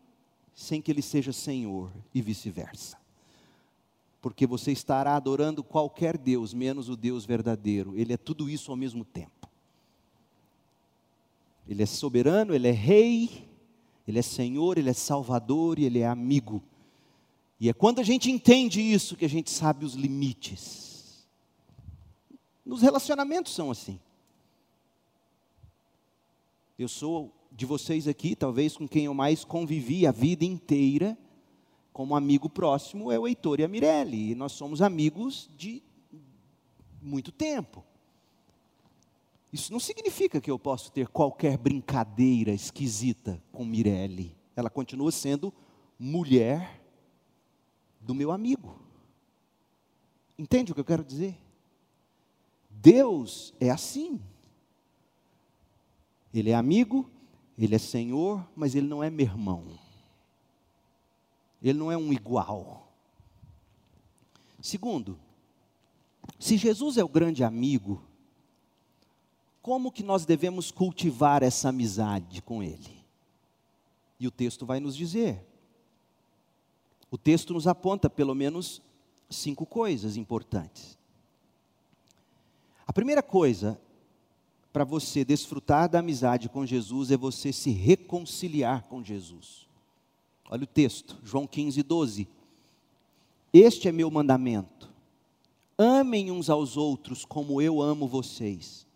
[0.55, 3.02] sem que Ele seja Senhor e vice-versa
[4.23, 7.99] porque você estará adorando qualquer Deus, menos o Deus verdadeiro.
[7.99, 9.49] Ele é tudo isso ao mesmo tempo.
[11.69, 13.49] Ele é soberano, ele é rei,
[14.07, 16.63] ele é senhor, ele é salvador e ele é amigo.
[17.59, 21.27] E é quando a gente entende isso que a gente sabe os limites.
[22.65, 23.99] Nos relacionamentos são assim.
[26.79, 31.19] Eu sou de vocês aqui, talvez com quem eu mais convivi a vida inteira
[31.93, 35.83] como amigo próximo é o Heitor e a Mirelle, e nós somos amigos de
[37.01, 37.85] muito tempo.
[39.53, 44.35] Isso não significa que eu posso ter qualquer brincadeira esquisita com Mirelle.
[44.57, 45.53] Ela continua sendo
[45.99, 46.83] mulher
[48.01, 48.81] do meu amigo.
[50.39, 51.37] Entende o que eu quero dizer?
[52.71, 54.19] Deus é assim.
[56.33, 57.11] Ele é amigo,
[57.59, 59.79] ele é senhor, mas ele não é meu irmão.
[61.63, 62.93] Ele não é um igual.
[64.61, 65.19] Segundo,
[66.39, 68.03] se Jesus é o grande amigo,
[69.61, 73.03] como que nós devemos cultivar essa amizade com Ele?
[74.19, 75.47] E o texto vai nos dizer.
[77.11, 78.83] O texto nos aponta pelo menos
[79.31, 80.99] cinco coisas importantes.
[82.87, 83.81] A primeira coisa
[84.73, 89.69] para você desfrutar da amizade com Jesus é você se reconciliar com Jesus.
[90.49, 92.29] Olha o texto, João 15, 12.
[93.53, 94.91] Este é meu mandamento:
[95.77, 98.87] amem uns aos outros como eu amo vocês.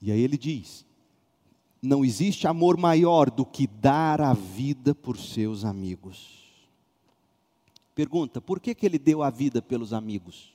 [0.00, 0.84] E aí ele diz:
[1.82, 6.40] não existe amor maior do que dar a vida por seus amigos.
[7.94, 10.52] Pergunta: por que, que ele deu a vida pelos amigos?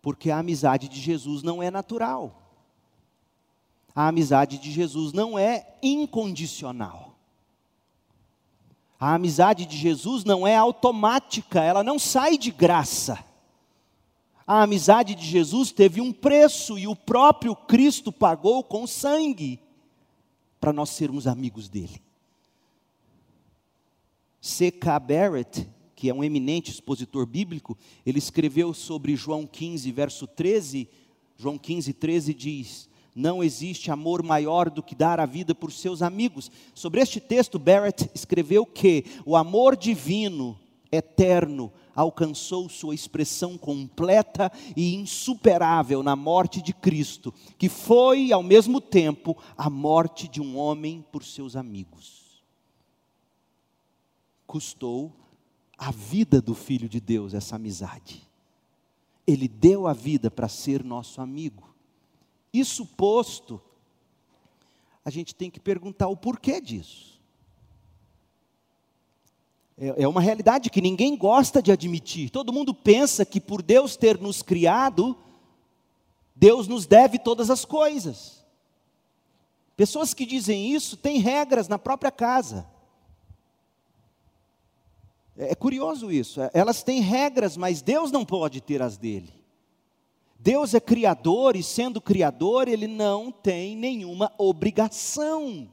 [0.00, 2.47] Porque a amizade de Jesus não é natural
[3.94, 7.16] a amizade de Jesus não é incondicional.
[8.98, 13.24] A amizade de Jesus não é automática, ela não sai de graça.
[14.46, 19.60] A amizade de Jesus teve um preço e o próprio Cristo pagou com sangue
[20.58, 22.02] para nós sermos amigos dele.
[24.40, 24.98] C.K.
[25.00, 30.88] Barrett, que é um eminente expositor bíblico, ele escreveu sobre João 15, verso 13.
[31.36, 36.02] João 15, 13 diz: não existe amor maior do que dar a vida por seus
[36.02, 36.50] amigos.
[36.72, 40.56] Sobre este texto, Barrett escreveu que o amor divino,
[40.92, 48.80] eterno, alcançou sua expressão completa e insuperável na morte de Cristo, que foi, ao mesmo
[48.80, 52.40] tempo, a morte de um homem por seus amigos.
[54.46, 55.12] Custou
[55.76, 58.22] a vida do Filho de Deus essa amizade.
[59.26, 61.67] Ele deu a vida para ser nosso amigo.
[62.52, 63.60] Isso posto,
[65.04, 67.18] a gente tem que perguntar o porquê disso.
[69.76, 72.30] É, é uma realidade que ninguém gosta de admitir.
[72.30, 75.16] Todo mundo pensa que por Deus ter nos criado,
[76.34, 78.44] Deus nos deve todas as coisas.
[79.76, 82.66] Pessoas que dizem isso têm regras na própria casa.
[85.36, 86.40] É, é curioso isso.
[86.40, 89.37] É, elas têm regras, mas Deus não pode ter as dele.
[90.38, 95.68] Deus é criador e, sendo criador, ele não tem nenhuma obrigação.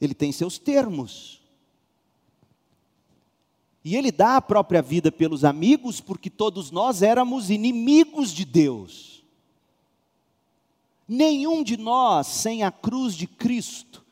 [0.00, 1.42] Ele tem seus termos.
[3.84, 9.22] E ele dá a própria vida pelos amigos, porque todos nós éramos inimigos de Deus.
[11.06, 14.04] Nenhum de nós, sem a cruz de Cristo,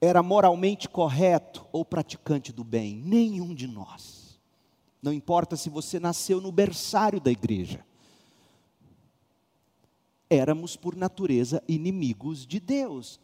[0.00, 2.96] era moralmente correto ou praticante do bem.
[2.96, 4.23] Nenhum de nós.
[5.04, 7.84] Não importa se você nasceu no berçário da igreja.
[10.30, 13.20] Éramos, por natureza, inimigos de Deus.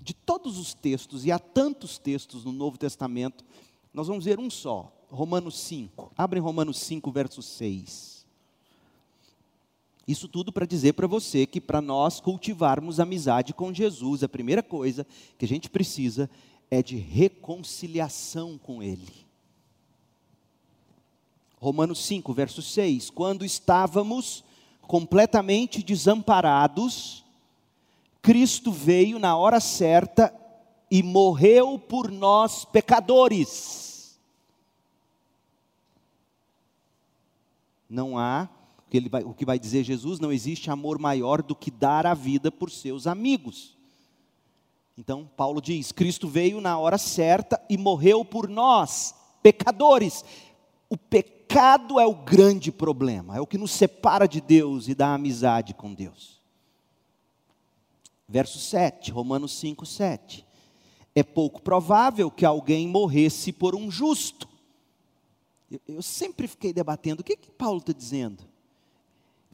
[0.00, 3.44] De todos os textos, e há tantos textos no Novo Testamento,
[3.92, 4.90] nós vamos ver um só.
[5.10, 6.10] Romanos 5.
[6.16, 8.24] Abre Romanos 5, verso 6.
[10.08, 14.62] Isso tudo para dizer para você que para nós cultivarmos amizade com Jesus, a primeira
[14.62, 15.06] coisa
[15.36, 16.30] que a gente precisa
[16.70, 19.21] é de reconciliação com Ele.
[21.62, 23.08] Romanos 5, verso 6.
[23.10, 24.42] Quando estávamos
[24.80, 27.24] completamente desamparados,
[28.20, 30.34] Cristo veio na hora certa
[30.90, 34.18] e morreu por nós pecadores.
[37.88, 38.48] Não há,
[38.84, 41.70] o que, ele vai, o que vai dizer Jesus, não existe amor maior do que
[41.70, 43.78] dar a vida por seus amigos.
[44.98, 50.24] Então, Paulo diz: Cristo veio na hora certa e morreu por nós, pecadores.
[50.90, 50.96] O
[51.52, 55.74] pecado é o grande problema, é o que nos separa de Deus e da amizade
[55.74, 56.40] com Deus.
[58.26, 60.46] Verso 7, Romanos 5, 7.
[61.14, 64.48] É pouco provável que alguém morresse por um justo.
[65.70, 68.44] Eu, eu sempre fiquei debatendo, o que, que Paulo está dizendo?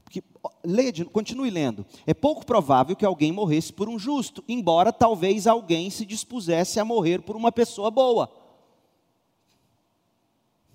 [0.04, 0.22] Porque,
[0.64, 1.84] leia, continue lendo.
[2.06, 6.84] É pouco provável que alguém morresse por um justo, embora talvez alguém se dispusesse a
[6.84, 8.30] morrer por uma pessoa boa.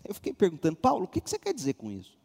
[0.04, 2.18] Eu fiquei perguntando, Paulo, o que você quer dizer com isso?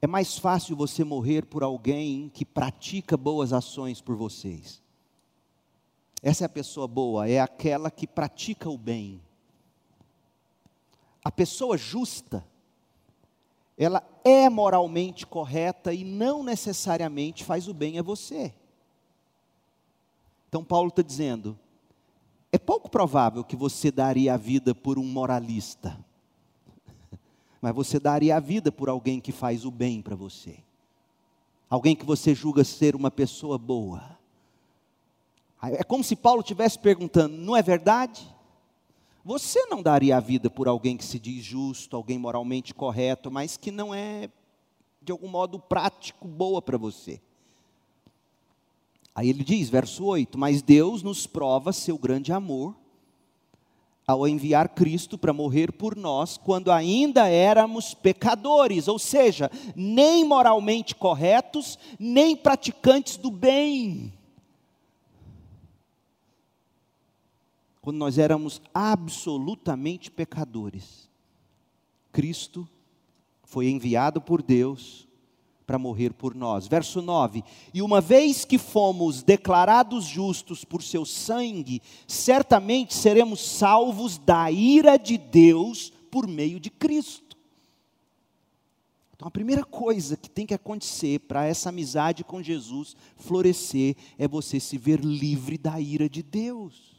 [0.00, 4.82] É mais fácil você morrer por alguém que pratica boas ações por vocês.
[6.22, 9.20] Essa é a pessoa boa, é aquela que pratica o bem.
[11.24, 12.46] A pessoa justa,
[13.76, 18.54] ela é moralmente correta e não necessariamente faz o bem a você.
[20.48, 21.58] Então, Paulo está dizendo:
[22.56, 25.98] é pouco provável que você daria a vida por um moralista
[27.60, 30.58] mas você daria a vida por alguém que faz o bem para você.
[31.68, 34.16] Alguém que você julga ser uma pessoa boa.
[35.62, 38.24] É como se Paulo estivesse perguntando: não é verdade?
[39.24, 43.56] Você não daria a vida por alguém que se diz justo, alguém moralmente correto, mas
[43.56, 44.30] que não é,
[45.02, 47.20] de algum modo, prático, boa para você.
[49.16, 52.76] Aí ele diz, verso 8: Mas Deus nos prova seu grande amor
[54.06, 60.94] ao enviar Cristo para morrer por nós, quando ainda éramos pecadores, ou seja, nem moralmente
[60.94, 64.12] corretos, nem praticantes do bem.
[67.80, 71.08] Quando nós éramos absolutamente pecadores,
[72.12, 72.68] Cristo
[73.44, 75.05] foi enviado por Deus
[75.66, 76.68] para morrer por nós.
[76.68, 77.42] Verso 9:
[77.74, 84.96] E uma vez que fomos declarados justos por seu sangue, certamente seremos salvos da ira
[84.96, 87.36] de Deus por meio de Cristo.
[89.14, 94.28] Então a primeira coisa que tem que acontecer para essa amizade com Jesus florescer é
[94.28, 96.94] você se ver livre da ira de Deus.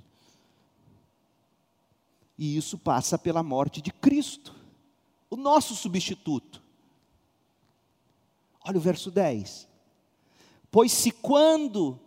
[2.38, 4.54] E isso passa pela morte de Cristo,
[5.30, 6.67] o nosso substituto.
[8.68, 9.68] Olha o verso 10.
[10.70, 12.00] Pois se quando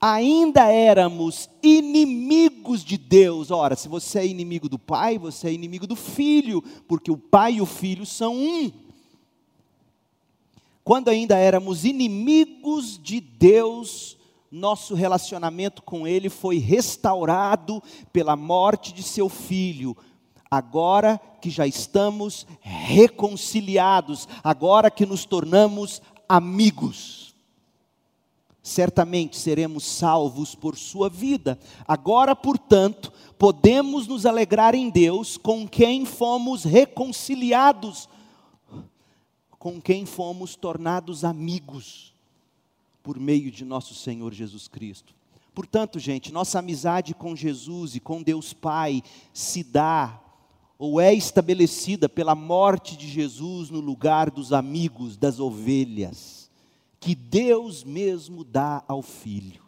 [0.00, 5.86] ainda éramos inimigos de Deus, ora, se você é inimigo do Pai, você é inimigo
[5.86, 8.72] do Filho, porque o Pai e o Filho são um.
[10.82, 14.16] Quando ainda éramos inimigos de Deus,
[14.50, 19.96] nosso relacionamento com Ele foi restaurado pela morte de seu filho,
[20.50, 27.34] agora que já estamos reconciliados, agora que nos tornamos amigos,
[28.62, 31.58] certamente seremos salvos por sua vida.
[31.86, 38.08] Agora, portanto, podemos nos alegrar em Deus com quem fomos reconciliados,
[39.58, 42.12] com quem fomos tornados amigos
[43.02, 45.14] por meio de nosso Senhor Jesus Cristo.
[45.54, 50.20] Portanto, gente, nossa amizade com Jesus e com Deus Pai se dá
[50.78, 56.50] ou é estabelecida pela morte de Jesus no lugar dos amigos, das ovelhas,
[57.00, 59.64] que Deus mesmo dá ao Filho.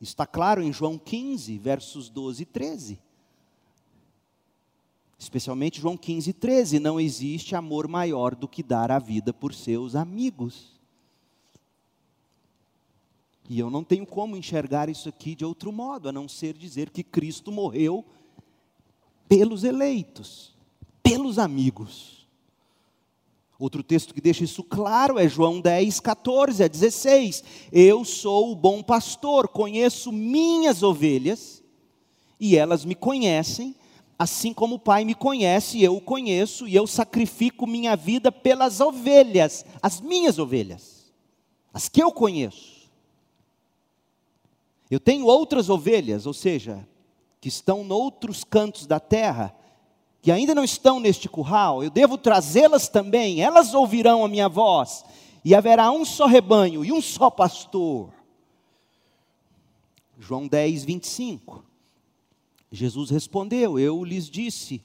[0.00, 2.98] Está claro em João 15, versos 12 e 13.
[5.16, 6.80] Especialmente João 15, 13.
[6.80, 10.72] Não existe amor maior do que dar a vida por seus amigos.
[13.48, 16.90] E eu não tenho como enxergar isso aqui de outro modo, a não ser dizer
[16.90, 18.04] que Cristo morreu
[19.34, 20.52] pelos eleitos,
[21.02, 22.28] pelos amigos.
[23.58, 27.42] Outro texto que deixa isso claro é João 10, 14 a 16.
[27.72, 31.64] Eu sou o bom pastor, conheço minhas ovelhas
[32.38, 33.74] e elas me conhecem,
[34.18, 38.80] assim como o Pai me conhece, eu o conheço e eu sacrifico minha vida pelas
[38.80, 41.10] ovelhas, as minhas ovelhas,
[41.72, 42.82] as que eu conheço.
[44.90, 46.86] Eu tenho outras ovelhas, ou seja,
[47.42, 49.52] que estão noutros cantos da terra,
[50.22, 55.04] que ainda não estão neste curral, eu devo trazê-las também, elas ouvirão a minha voz,
[55.44, 58.10] e haverá um só rebanho e um só pastor.
[60.20, 61.64] João 10, 25.
[62.70, 64.80] Jesus respondeu: Eu lhes disse,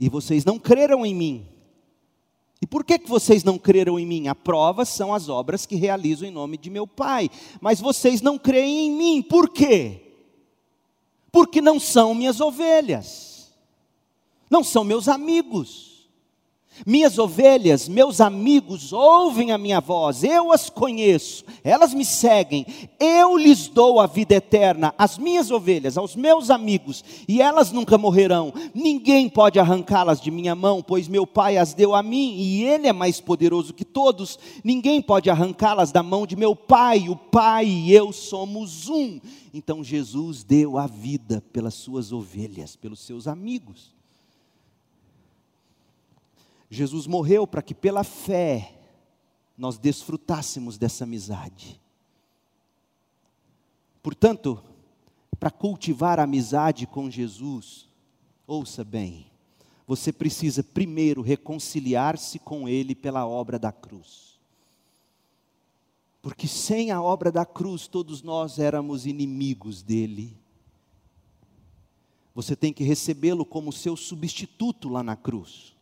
[0.00, 1.46] e vocês não creram em mim.
[2.62, 4.28] E por que, que vocês não creram em mim?
[4.28, 7.28] A prova são as obras que realizo em nome de meu Pai.
[7.60, 10.05] Mas vocês não creem em mim, por quê?
[11.30, 13.52] Porque não são minhas ovelhas,
[14.50, 15.85] não são meus amigos.
[16.84, 22.66] Minhas ovelhas, meus amigos, ouvem a minha voz, eu as conheço, elas me seguem,
[23.00, 27.96] eu lhes dou a vida eterna, às minhas ovelhas, aos meus amigos, e elas nunca
[27.96, 32.64] morrerão, ninguém pode arrancá-las de minha mão, pois meu Pai as deu a mim, e
[32.64, 37.16] Ele é mais poderoso que todos, ninguém pode arrancá-las da mão de meu Pai, o
[37.16, 39.18] Pai e eu somos um.
[39.54, 43.95] Então Jesus deu a vida pelas suas ovelhas, pelos seus amigos.
[46.70, 48.78] Jesus morreu para que pela fé
[49.56, 51.80] nós desfrutássemos dessa amizade.
[54.02, 54.62] Portanto,
[55.38, 57.88] para cultivar a amizade com Jesus,
[58.46, 59.26] ouça bem,
[59.86, 64.40] você precisa primeiro reconciliar-se com Ele pela obra da cruz.
[66.20, 70.36] Porque sem a obra da cruz, todos nós éramos inimigos dele.
[72.34, 75.75] Você tem que recebê-lo como seu substituto lá na cruz.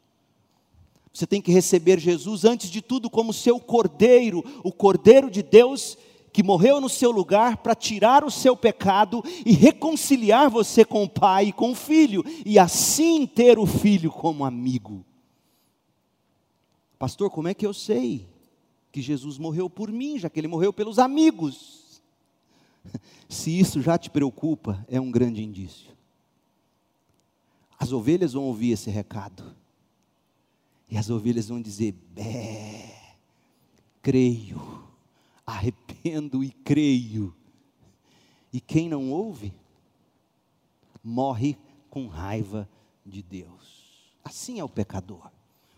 [1.15, 5.97] Você tem que receber Jesus antes de tudo como seu cordeiro, o cordeiro de Deus
[6.33, 11.09] que morreu no seu lugar para tirar o seu pecado e reconciliar você com o
[11.09, 15.07] Pai e com o Filho, e assim ter o Filho como amigo.
[16.99, 18.27] Pastor, como é que eu sei
[18.91, 22.03] que Jesus morreu por mim, já que ele morreu pelos amigos?
[23.29, 25.93] Se isso já te preocupa, é um grande indício.
[27.79, 29.55] As ovelhas vão ouvir esse recado.
[30.89, 33.17] E as ovelhas vão dizer: Bé,
[34.03, 34.85] creio,
[35.47, 37.35] arrependo e creio.
[38.53, 39.53] E quem não ouve,
[41.03, 41.57] morre
[41.91, 42.69] com raiva
[43.05, 43.85] de Deus.
[44.25, 45.31] Assim é o pecador.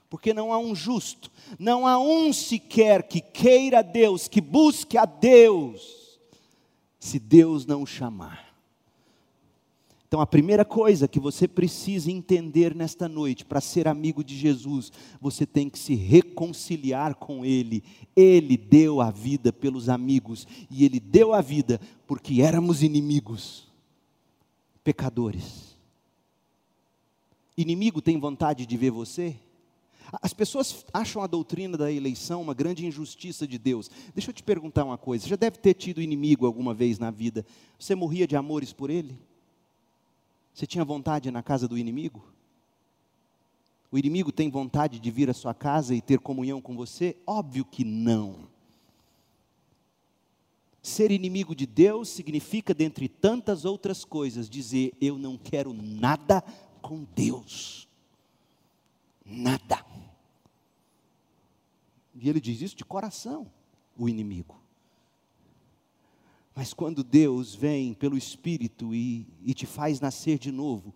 [0.09, 5.05] Porque não há um justo, não há um sequer que queira Deus, que busque a
[5.05, 6.21] Deus,
[6.99, 8.46] se Deus não o chamar.
[10.09, 14.93] Então, a primeira coisa que você precisa entender nesta noite, para ser amigo de Jesus,
[15.21, 17.83] você tem que se reconciliar com Ele.
[18.15, 23.67] Ele deu a vida pelos amigos, e Ele deu a vida porque éramos inimigos,
[24.85, 25.77] pecadores.
[27.57, 29.35] Inimigo tem vontade de ver você?
[30.23, 33.91] As pessoas acham a doutrina da eleição uma grande injustiça de Deus.
[34.15, 37.11] Deixa eu te perguntar uma coisa: você já deve ter tido inimigo alguma vez na
[37.11, 37.45] vida.
[37.77, 39.19] Você morria de amores por ele?
[40.57, 42.25] Você tinha vontade na casa do inimigo?
[43.93, 47.15] O inimigo tem vontade de vir à sua casa e ter comunhão com você?
[47.27, 48.49] Óbvio que não.
[50.81, 56.41] Ser inimigo de Deus significa, dentre tantas outras coisas, dizer: Eu não quero nada
[56.81, 57.87] com Deus.
[59.27, 59.85] Nada.
[62.15, 63.47] E ele diz isso de coração,
[63.95, 64.57] o inimigo.
[66.57, 70.95] Mas quando Deus vem pelo Espírito e, e te faz nascer de novo,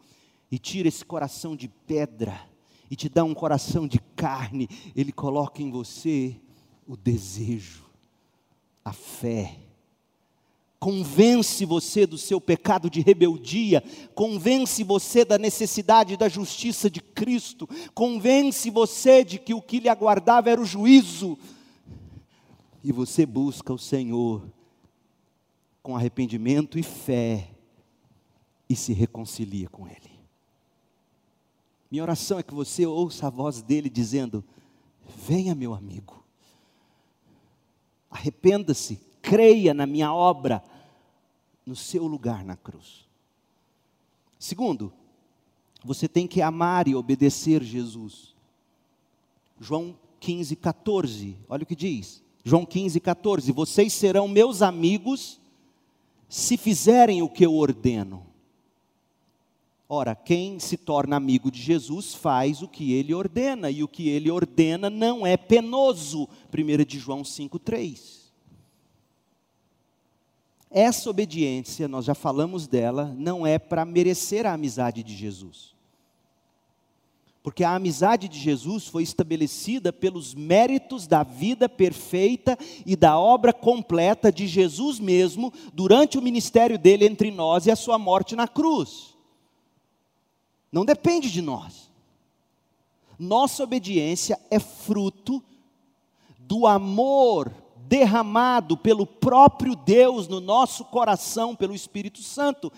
[0.50, 2.40] e tira esse coração de pedra,
[2.90, 6.34] e te dá um coração de carne, Ele coloca em você
[6.88, 7.84] o desejo,
[8.82, 9.58] a fé.
[10.78, 13.84] Convence você do seu pecado de rebeldia,
[14.14, 19.90] convence você da necessidade da justiça de Cristo, convence você de que o que lhe
[19.90, 21.38] aguardava era o juízo,
[22.82, 24.42] e você busca o Senhor
[25.82, 27.50] com arrependimento e fé
[28.68, 30.10] e se reconcilia com Ele.
[31.90, 34.44] Minha oração é que você ouça a voz dele dizendo:
[35.26, 36.24] Venha, meu amigo,
[38.10, 40.62] arrependa-se, creia na minha obra,
[41.66, 43.08] no seu lugar na cruz.
[44.38, 44.92] Segundo,
[45.84, 48.34] você tem que amar e obedecer Jesus.
[49.58, 52.22] João 15, 14, olha o que diz.
[52.44, 55.39] João 15, 14: Vocês serão meus amigos
[56.30, 58.24] se fizerem o que eu ordeno.
[59.88, 64.08] Ora, quem se torna amigo de Jesus faz o que ele ordena, e o que
[64.08, 66.28] ele ordena não é penoso.
[66.56, 68.20] 1 de João 5,3.
[70.70, 75.74] Essa obediência, nós já falamos dela, não é para merecer a amizade de Jesus.
[77.42, 83.52] Porque a amizade de Jesus foi estabelecida pelos méritos da vida perfeita e da obra
[83.52, 88.46] completa de Jesus mesmo durante o ministério dele entre nós e a sua morte na
[88.46, 89.14] cruz.
[90.70, 91.90] Não depende de nós.
[93.18, 95.42] Nossa obediência é fruto
[96.38, 102.72] do amor derramado pelo próprio Deus no nosso coração, pelo Espírito Santo,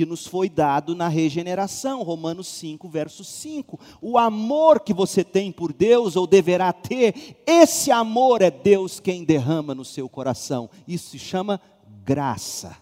[0.00, 3.78] que nos foi dado na regeneração, Romanos 5, verso 5.
[4.00, 9.24] O amor que você tem por Deus, ou deverá ter, esse amor é Deus quem
[9.24, 10.70] derrama no seu coração.
[10.88, 11.60] Isso se chama
[12.02, 12.78] graça.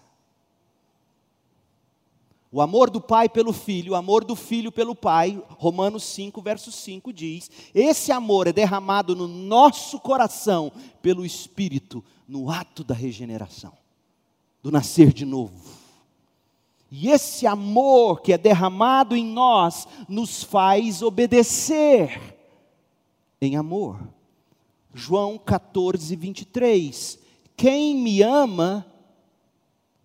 [2.49, 6.71] O amor do pai pelo filho, o amor do filho pelo pai, Romanos 5, verso
[6.71, 13.73] 5 diz: esse amor é derramado no nosso coração pelo Espírito, no ato da regeneração,
[14.63, 15.78] do nascer de novo.
[16.91, 22.35] E esse amor que é derramado em nós nos faz obedecer
[23.41, 23.99] em amor.
[24.93, 27.19] João 14, 23.
[27.55, 28.85] Quem me ama,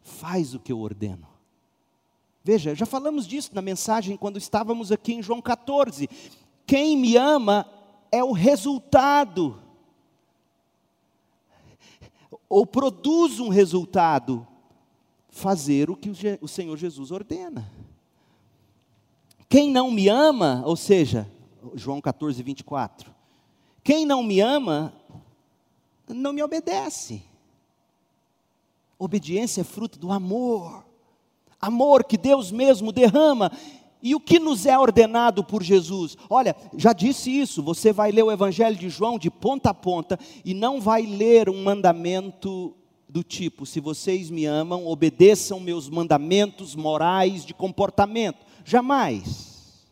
[0.02, 1.26] faz o que eu ordeno.
[2.42, 6.08] Veja, já falamos disso na mensagem quando estávamos aqui em João 14.
[6.66, 7.66] Quem me ama
[8.12, 9.58] é o resultado,
[12.48, 14.46] ou produz um resultado,
[15.34, 16.10] fazer o que
[16.40, 17.70] o Senhor Jesus ordena.
[19.48, 21.30] Quem não me ama, ou seja,
[21.74, 23.14] João 14, 24,
[23.82, 24.94] quem não me ama,
[26.08, 27.22] não me obedece.
[28.98, 30.84] Obediência é fruto do amor
[31.64, 33.50] amor que Deus mesmo derrama.
[34.02, 36.16] E o que nos é ordenado por Jesus?
[36.28, 40.18] Olha, já disse isso, você vai ler o Evangelho de João de ponta a ponta
[40.44, 42.76] e não vai ler um mandamento
[43.14, 48.44] do tipo: se vocês me amam, obedeçam meus mandamentos morais de comportamento.
[48.64, 49.86] Jamais.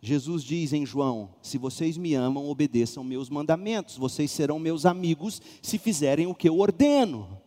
[0.00, 5.42] Jesus diz em João: Se vocês me amam, obedeçam meus mandamentos, vocês serão meus amigos
[5.60, 7.38] se fizerem o que eu ordeno.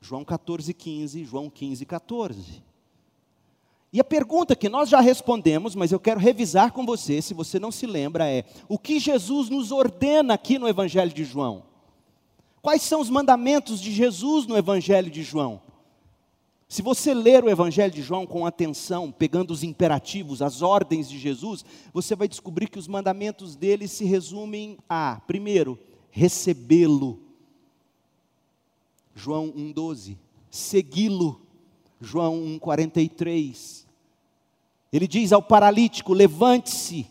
[0.00, 2.64] João 14, 15, João 15, 14.
[3.92, 7.60] E a pergunta que nós já respondemos, mas eu quero revisar com você, se você
[7.60, 11.70] não se lembra, é: o que Jesus nos ordena aqui no Evangelho de João?
[12.62, 15.60] Quais são os mandamentos de Jesus no Evangelho de João?
[16.68, 21.18] Se você ler o Evangelho de João com atenção, pegando os imperativos, as ordens de
[21.18, 25.76] Jesus, você vai descobrir que os mandamentos dele se resumem a, primeiro,
[26.08, 27.18] recebê-lo.
[29.14, 30.16] João 1,12.
[30.48, 31.42] Segui-lo,
[32.00, 33.84] João 1,43.
[34.92, 37.06] Ele diz ao paralítico: levante-se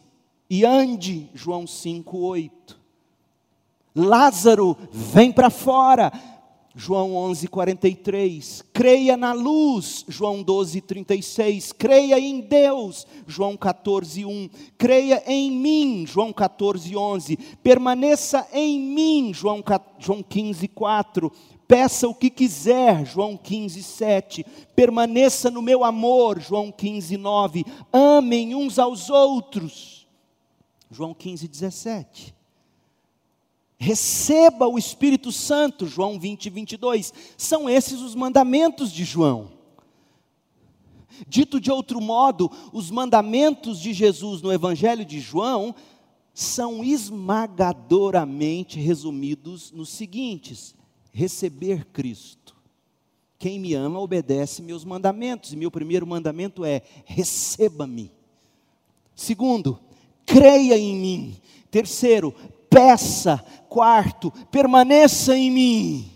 [0.50, 2.81] e ande, João 5,8.
[3.96, 6.12] Lázaro, vem para fora,
[6.74, 8.64] João 11, 43.
[8.74, 11.74] Creia na luz, João 12, 36.
[11.74, 14.50] Creia em Deus, João 14, 1.
[14.78, 17.38] Creia em mim, João 14, 11.
[17.62, 19.64] Permaneça em mim, João,
[20.00, 21.32] João 15, 4
[21.72, 24.46] peça o que quiser, João 15, 7.
[24.76, 27.64] Permaneça no meu amor, João 15, 9.
[27.94, 30.06] Amem uns aos outros,
[30.92, 32.36] João 15, 17.
[33.84, 37.12] Receba o Espírito Santo, João 20, 22.
[37.36, 39.54] São esses os mandamentos de João.
[41.28, 45.74] Dito de outro modo, os mandamentos de Jesus no Evangelho de João
[46.32, 50.76] são esmagadoramente resumidos nos seguintes:
[51.12, 52.56] receber Cristo.
[53.40, 58.12] Quem me ama obedece meus mandamentos, e meu primeiro mandamento é: receba-me.
[59.16, 59.80] Segundo,
[60.24, 61.36] creia em mim.
[61.72, 62.36] Terceiro,
[62.72, 63.44] peça.
[63.70, 66.12] Quarto, permaneça em mim.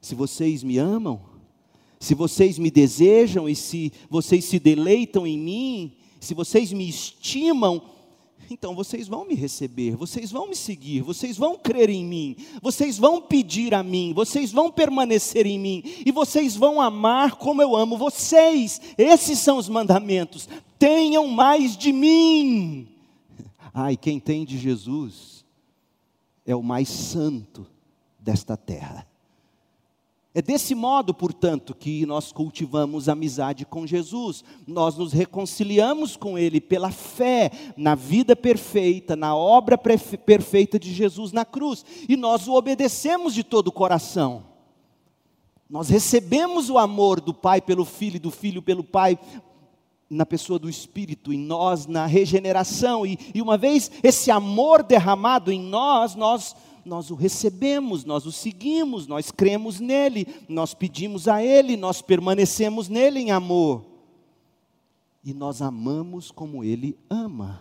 [0.00, 1.20] Se vocês me amam,
[1.98, 7.82] se vocês me desejam e se vocês se deleitam em mim, se vocês me estimam,
[8.48, 12.96] então vocês vão me receber, vocês vão me seguir, vocês vão crer em mim, vocês
[12.98, 17.74] vão pedir a mim, vocês vão permanecer em mim e vocês vão amar como eu
[17.74, 18.80] amo vocês.
[18.96, 20.48] Esses são os mandamentos.
[20.78, 22.95] Tenham mais de mim.
[23.78, 25.44] Ai, quem tem de Jesus
[26.46, 27.66] é o mais santo
[28.18, 29.06] desta terra.
[30.32, 34.42] É desse modo, portanto, que nós cultivamos amizade com Jesus.
[34.66, 41.30] Nós nos reconciliamos com Ele pela fé na vida perfeita, na obra perfeita de Jesus
[41.30, 41.84] na cruz.
[42.08, 44.44] E nós o obedecemos de todo o coração.
[45.68, 49.18] Nós recebemos o amor do Pai pelo Filho e do Filho pelo Pai,
[50.08, 53.04] na pessoa do Espírito, em nós, na regeneração.
[53.04, 56.54] E, e uma vez esse amor derramado em nós, nós
[56.86, 62.88] nós o recebemos, nós o seguimos, nós cremos nele, nós pedimos a ele, nós permanecemos
[62.88, 63.84] nele em amor.
[65.24, 67.60] E nós amamos como ele ama.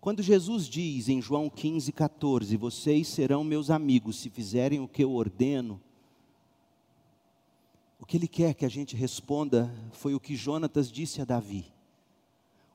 [0.00, 5.02] Quando Jesus diz em João 15, 14: Vocês serão meus amigos se fizerem o que
[5.02, 5.80] eu ordeno.
[8.10, 11.72] Que ele quer que a gente responda foi o que Jonatas disse a Davi: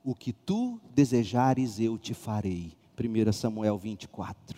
[0.01, 2.71] o que tu desejares eu te farei.
[2.97, 4.57] 1 Samuel 24.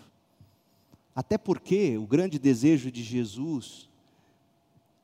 [1.15, 3.89] Até porque o grande desejo de Jesus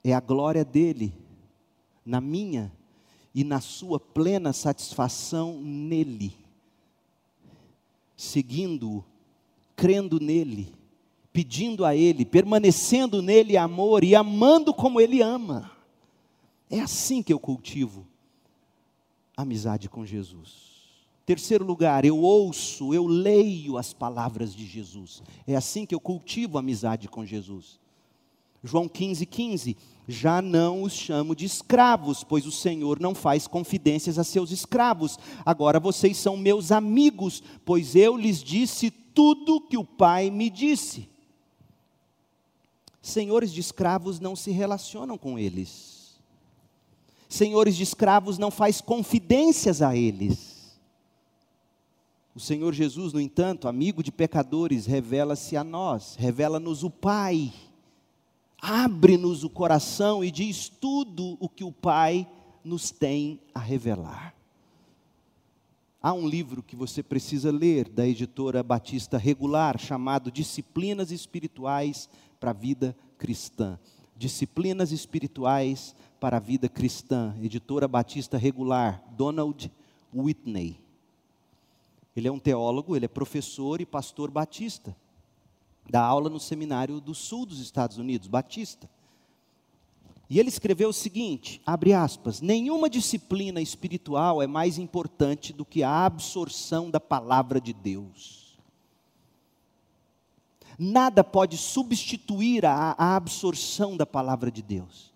[0.03, 1.11] é a glória dele,
[2.05, 2.71] na minha
[3.33, 6.37] e na sua plena satisfação nele,
[8.15, 9.03] seguindo-o,
[9.75, 10.71] crendo nele,
[11.33, 15.71] pedindo a ele, permanecendo nele amor e amando como ele ama.
[16.69, 18.07] É assim que eu cultivo
[19.35, 20.71] amizade com Jesus.
[21.25, 25.23] Terceiro lugar, eu ouço, eu leio as palavras de Jesus.
[25.47, 27.79] É assim que eu cultivo amizade com Jesus.
[28.63, 29.77] João 15, 15.
[30.07, 35.17] Já não os chamo de escravos, pois o Senhor não faz confidências a seus escravos.
[35.45, 41.12] Agora vocês são meus amigos, pois eu lhes disse tudo que o Pai me disse.
[43.03, 45.93] Senhores de escravos não se relacionam com eles
[47.33, 50.77] senhores de escravos não faz confidências a eles.
[52.35, 57.51] O Senhor Jesus, no entanto, amigo de pecadores, revela-se a nós, revela-nos o Pai,
[58.61, 62.27] abre-nos o coração e diz tudo o que o Pai
[62.63, 64.35] nos tem a revelar.
[66.01, 72.09] Há um livro que você precisa ler, da editora Batista Regular, chamado Disciplinas Espirituais
[72.43, 73.79] para a Vida Cristã.
[74.17, 79.71] Disciplinas Espirituais para a Vida Cristã, editora Batista Regular, Donald
[80.13, 80.77] Whitney.
[82.13, 84.93] Ele é um teólogo, ele é professor e pastor batista.
[85.89, 88.89] Dá aula no seminário do sul dos Estados Unidos, Batista.
[90.29, 95.81] E ele escreveu o seguinte, abre aspas, nenhuma disciplina espiritual é mais importante do que
[95.81, 98.42] a absorção da palavra de Deus.
[100.77, 105.13] Nada pode substituir a, a absorção da palavra de Deus.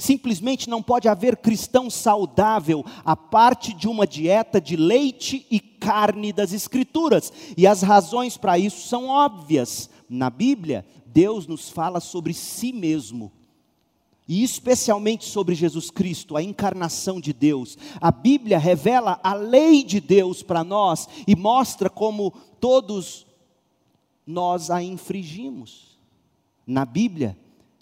[0.00, 6.32] Simplesmente não pode haver cristão saudável a parte de uma dieta de leite e carne
[6.32, 7.30] das Escrituras.
[7.54, 9.90] E as razões para isso são óbvias.
[10.08, 13.30] Na Bíblia, Deus nos fala sobre si mesmo.
[14.26, 17.76] E especialmente sobre Jesus Cristo, a encarnação de Deus.
[18.00, 23.26] A Bíblia revela a lei de Deus para nós e mostra como todos
[24.30, 25.98] nós a infringimos.
[26.66, 27.36] Na Bíblia,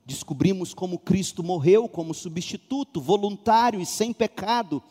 [0.04, 4.82] descobrimos como Cristo morreu como substituto voluntário e sem pecado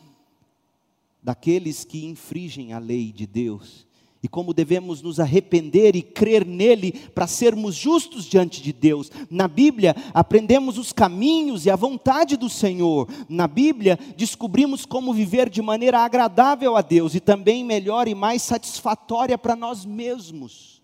[1.22, 3.88] daqueles que infringem a lei de Deus.
[4.22, 9.12] E como devemos nos arrepender e crer nele para sermos justos diante de Deus.
[9.30, 13.08] Na Bíblia, aprendemos os caminhos e a vontade do Senhor.
[13.30, 18.41] Na Bíblia, descobrimos como viver de maneira agradável a Deus e também melhor e mais
[18.41, 20.76] satisfatória para nós mesmos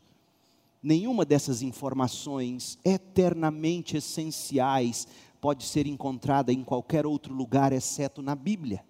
[0.83, 5.07] nenhuma dessas informações eternamente essenciais
[5.39, 8.83] pode ser encontrada em qualquer outro lugar exceto na Bíblia.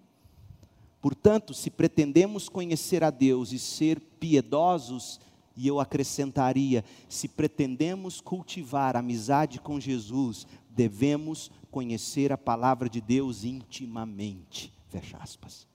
[1.00, 5.20] Portanto, se pretendemos conhecer a Deus e ser piedosos,
[5.56, 13.44] e eu acrescentaria, se pretendemos cultivar amizade com Jesus, devemos conhecer a palavra de Deus
[13.44, 14.72] intimamente.
[14.88, 15.73] Fecha aspas.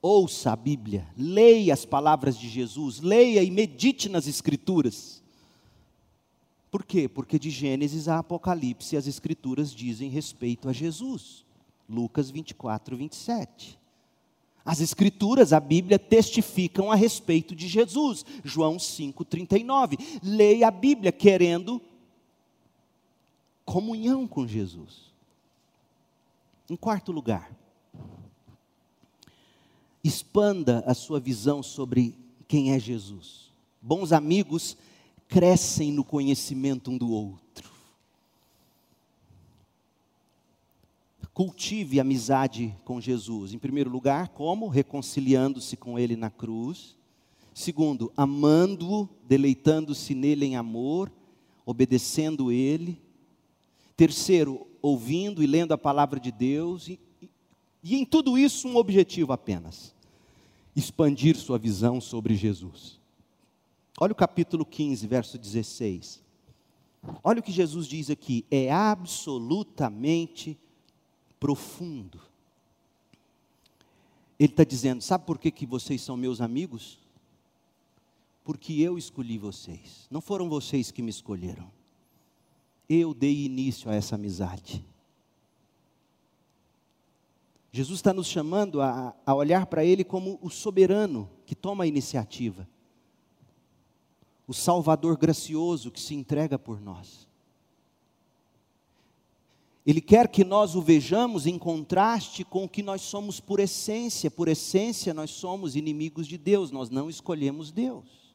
[0.00, 5.22] Ouça a Bíblia, leia as palavras de Jesus, leia e medite nas Escrituras.
[6.70, 7.08] Por quê?
[7.08, 11.44] Porque de Gênesis a Apocalipse as Escrituras dizem respeito a Jesus.
[11.88, 13.78] Lucas 24, 27.
[14.64, 18.24] As Escrituras, a Bíblia, testificam a respeito de Jesus.
[18.44, 20.20] João 5,39.
[20.22, 21.80] Leia a Bíblia querendo
[23.64, 25.12] comunhão com Jesus.
[26.68, 27.50] Em quarto lugar,
[30.08, 32.16] expanda a sua visão sobre
[32.48, 33.52] quem é Jesus.
[33.80, 34.76] Bons amigos
[35.28, 37.70] crescem no conhecimento um do outro.
[41.34, 43.52] Cultive amizade com Jesus.
[43.52, 44.66] Em primeiro lugar, como?
[44.66, 46.96] Reconciliando-se com Ele na cruz.
[47.54, 51.12] Segundo, amando-o, deleitando-se nele em amor,
[51.64, 53.00] obedecendo Ele.
[53.96, 56.88] Terceiro, ouvindo e lendo a palavra de Deus.
[56.88, 56.98] E,
[57.84, 59.94] e em tudo isso, um objetivo apenas:
[60.74, 63.00] expandir sua visão sobre Jesus.
[64.00, 66.22] Olha o capítulo 15, verso 16.
[67.22, 70.58] Olha o que Jesus diz aqui: é absolutamente
[71.38, 72.20] profundo.
[74.38, 76.98] Ele está dizendo: sabe por que, que vocês são meus amigos?
[78.44, 81.70] Porque eu escolhi vocês, não foram vocês que me escolheram.
[82.88, 84.82] Eu dei início a essa amizade.
[87.78, 91.86] Jesus está nos chamando a, a olhar para Ele como o soberano que toma a
[91.86, 92.68] iniciativa,
[94.48, 97.28] o Salvador gracioso que se entrega por nós.
[99.86, 104.28] Ele quer que nós o vejamos em contraste com o que nós somos por essência.
[104.28, 108.34] Por essência, nós somos inimigos de Deus, nós não escolhemos Deus.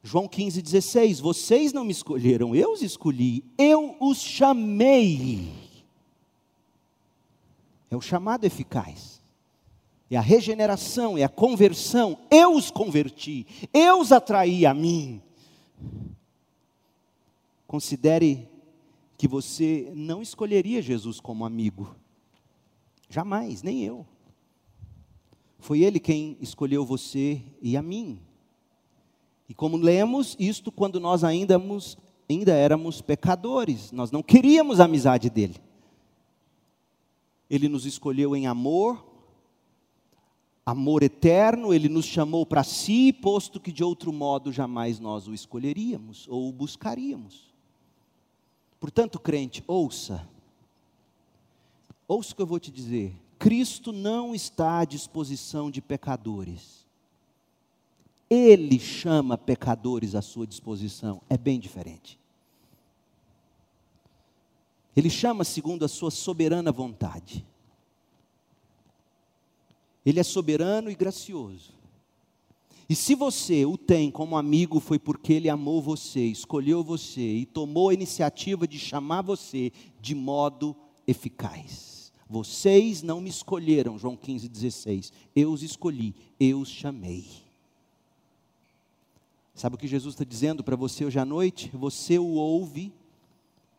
[0.00, 5.65] João 15, 16: Vocês não me escolheram, eu os escolhi, eu os chamei.
[7.90, 9.22] É o chamado eficaz,
[10.10, 12.18] é a regeneração, é a conversão.
[12.30, 15.22] Eu os converti, eu os atraí a mim.
[17.66, 18.48] Considere
[19.16, 21.96] que você não escolheria Jesus como amigo.
[23.08, 24.06] Jamais, nem eu.
[25.58, 28.20] Foi Ele quem escolheu você e a mim.
[29.48, 31.60] E como lemos isto quando nós ainda
[32.28, 35.56] ainda éramos pecadores, nós não queríamos a amizade dele.
[37.48, 39.04] Ele nos escolheu em amor,
[40.64, 45.34] amor eterno, ele nos chamou para si, posto que de outro modo jamais nós o
[45.34, 47.54] escolheríamos ou o buscaríamos.
[48.80, 50.28] Portanto, crente, ouça.
[52.08, 53.14] Ouça o que eu vou te dizer.
[53.38, 56.84] Cristo não está à disposição de pecadores.
[58.28, 61.20] Ele chama pecadores à sua disposição.
[61.28, 62.18] É bem diferente.
[64.96, 67.44] Ele chama segundo a sua soberana vontade.
[70.04, 71.76] Ele é soberano e gracioso.
[72.88, 77.44] E se você o tem como amigo, foi porque ele amou você, escolheu você e
[77.44, 80.74] tomou a iniciativa de chamar você de modo
[81.06, 82.12] eficaz.
[82.28, 85.12] Vocês não me escolheram, João 15, 16.
[85.34, 87.26] Eu os escolhi, eu os chamei.
[89.54, 91.70] Sabe o que Jesus está dizendo para você hoje à noite?
[91.74, 92.92] Você o ouve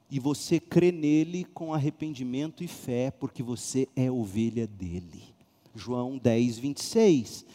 [0.10, 5.24] e você crê nele com arrependimento e fé, porque você é ovelha dele.
[5.76, 7.46] João 10, 26.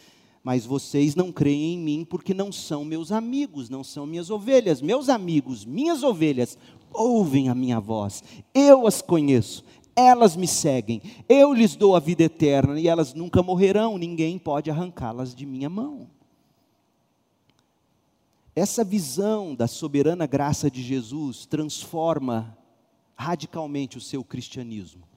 [0.43, 4.81] Mas vocês não creem em mim porque não são meus amigos, não são minhas ovelhas.
[4.81, 6.57] Meus amigos, minhas ovelhas,
[6.93, 8.23] ouvem a minha voz,
[8.53, 9.63] eu as conheço,
[9.95, 14.69] elas me seguem, eu lhes dou a vida eterna e elas nunca morrerão, ninguém pode
[14.69, 16.07] arrancá-las de minha mão.
[18.55, 22.55] Essa visão da soberana graça de Jesus transforma
[23.15, 25.07] radicalmente o seu cristianismo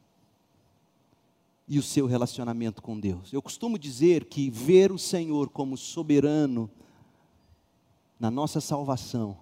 [1.69, 3.33] e o seu relacionamento com Deus.
[3.33, 6.71] Eu costumo dizer que ver o Senhor como soberano
[8.19, 9.37] na nossa salvação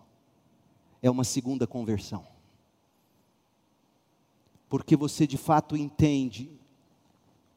[1.01, 2.27] é uma segunda conversão.
[4.69, 6.51] Porque você de fato entende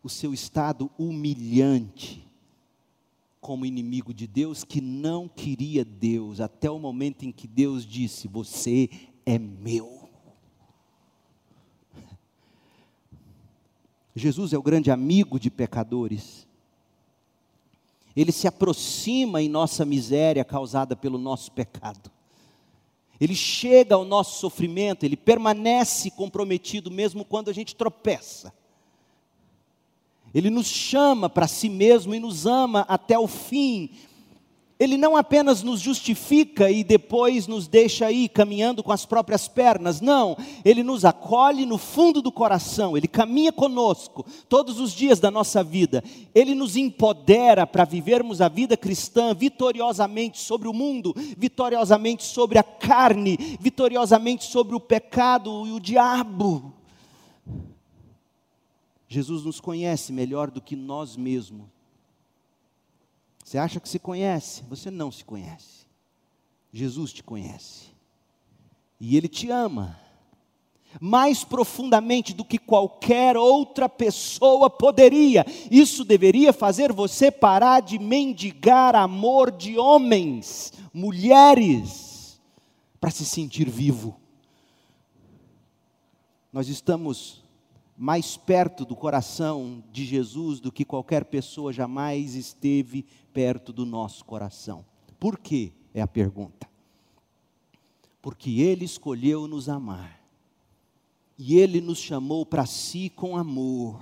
[0.04, 2.27] o seu estado humilhante
[3.40, 8.28] como inimigo de Deus, que não queria Deus, até o momento em que Deus disse:
[8.28, 8.90] Você
[9.26, 10.10] é meu.
[14.16, 16.48] Jesus é o grande amigo de pecadores.
[18.16, 22.12] Ele se aproxima em nossa miséria causada pelo nosso pecado.
[23.20, 28.54] Ele chega ao nosso sofrimento, ele permanece comprometido mesmo quando a gente tropeça.
[30.38, 33.90] Ele nos chama para si mesmo e nos ama até o fim.
[34.80, 40.00] Ele não apenas nos justifica e depois nos deixa aí caminhando com as próprias pernas,
[40.00, 45.32] não, ele nos acolhe no fundo do coração, ele caminha conosco todos os dias da
[45.32, 46.04] nossa vida,
[46.36, 52.64] ele nos empodera para vivermos a vida cristã vitoriosamente sobre o mundo, vitoriosamente sobre a
[52.64, 56.77] carne, vitoriosamente sobre o pecado e o diabo.
[59.08, 61.68] Jesus nos conhece melhor do que nós mesmos.
[63.44, 64.64] Você acha que se conhece?
[64.64, 65.88] Você não se conhece.
[66.74, 67.86] Jesus te conhece.
[69.00, 69.98] E Ele te ama.
[71.00, 75.46] Mais profundamente do que qualquer outra pessoa poderia.
[75.72, 82.42] Isso deveria fazer você parar de mendigar amor de homens, mulheres,
[83.00, 84.20] para se sentir vivo.
[86.52, 87.47] Nós estamos
[87.98, 94.24] mais perto do coração de Jesus do que qualquer pessoa jamais esteve perto do nosso
[94.24, 94.86] coração.
[95.20, 95.72] Por quê?
[95.96, 96.70] É a pergunta.
[98.22, 100.22] Porque Ele escolheu nos amar,
[101.40, 104.00] e Ele nos chamou para si com amor.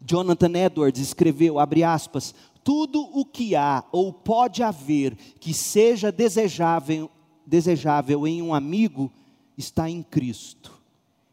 [0.00, 7.10] Jonathan Edwards escreveu, abre aspas, tudo o que há ou pode haver que seja desejável,
[7.44, 9.10] desejável em um amigo
[9.56, 10.77] está em Cristo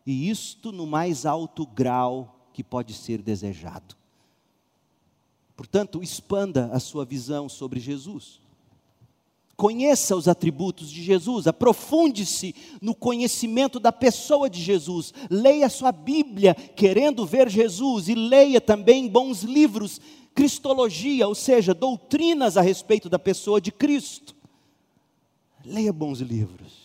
[0.06, 3.96] e isto no mais alto grau que pode ser desejado.
[5.58, 8.40] Portanto, expanda a sua visão sobre Jesus.
[9.58, 15.14] Conheça os atributos de Jesus, aprofunde-se no conhecimento da pessoa de Jesus.
[15.30, 20.02] Leia sua Bíblia querendo ver Jesus e leia também bons livros,
[20.36, 24.36] cristologia, ou seja, doutrinas a respeito da pessoa de Cristo.
[25.64, 26.85] Leia bons livros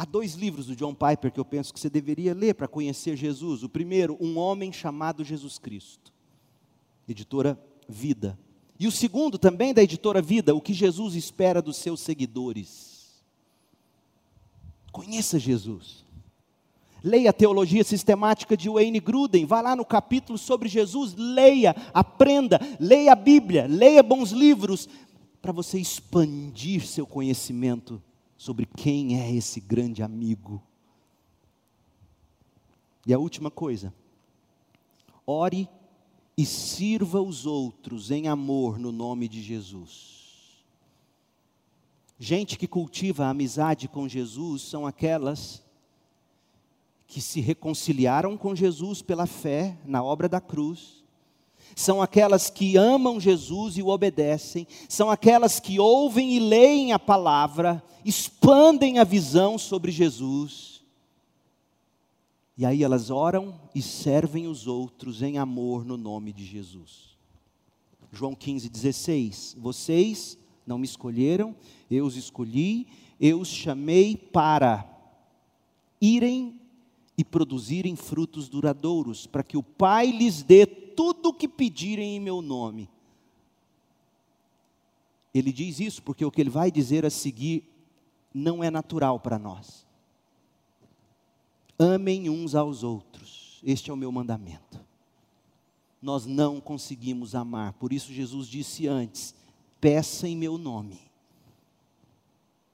[0.00, 3.18] Há dois livros do John Piper que eu penso que você deveria ler para conhecer
[3.18, 3.62] Jesus.
[3.62, 6.10] O primeiro, Um Homem Chamado Jesus Cristo,
[7.06, 8.38] editora Vida.
[8.78, 13.22] E o segundo, também da editora Vida, O que Jesus espera dos seus seguidores.
[14.90, 16.02] Conheça Jesus.
[17.04, 22.58] Leia a teologia sistemática de Wayne Gruden, vá lá no capítulo sobre Jesus, leia, aprenda,
[22.80, 24.88] leia a Bíblia, leia bons livros,
[25.42, 28.02] para você expandir seu conhecimento
[28.40, 30.62] sobre quem é esse grande amigo.
[33.06, 33.92] E a última coisa,
[35.26, 35.68] ore
[36.38, 40.64] e sirva os outros em amor no nome de Jesus.
[42.18, 45.62] Gente que cultiva a amizade com Jesus são aquelas
[47.06, 50.99] que se reconciliaram com Jesus pela fé na obra da cruz
[51.74, 56.98] são aquelas que amam Jesus e o obedecem, são aquelas que ouvem e leem a
[56.98, 60.82] palavra, expandem a visão sobre Jesus.
[62.56, 67.16] E aí elas oram e servem os outros em amor no nome de Jesus.
[68.12, 69.56] João 15, 16.
[69.58, 71.54] Vocês não me escolheram,
[71.90, 72.86] eu os escolhi,
[73.20, 74.86] eu os chamei para
[76.00, 76.60] irem
[77.16, 80.66] e produzirem frutos duradouros, para que o Pai lhes dê
[80.96, 82.88] tudo o que pedirem em meu nome.
[85.32, 87.64] Ele diz isso porque o que ele vai dizer a seguir
[88.34, 89.86] não é natural para nós.
[91.78, 94.84] Amem uns aos outros, este é o meu mandamento.
[96.02, 99.34] Nós não conseguimos amar, por isso Jesus disse antes:
[99.80, 101.00] peça em meu nome.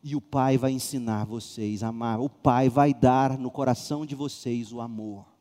[0.02, 4.14] E o Pai vai ensinar vocês a amar, o Pai vai dar no coração de
[4.14, 5.35] vocês o amor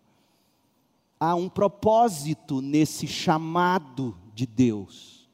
[1.20, 5.28] há um propósito nesse chamado de Deus.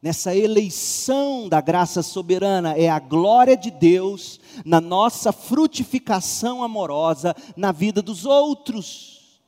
[0.00, 7.72] Nessa eleição da graça soberana, é a glória de Deus na nossa frutificação amorosa na
[7.72, 9.40] vida dos outros.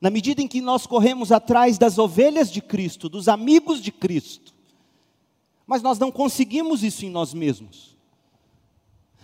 [0.00, 4.54] Na medida em que nós corremos atrás das ovelhas de Cristo, dos amigos de Cristo,
[5.66, 7.97] mas nós não conseguimos isso em nós mesmos.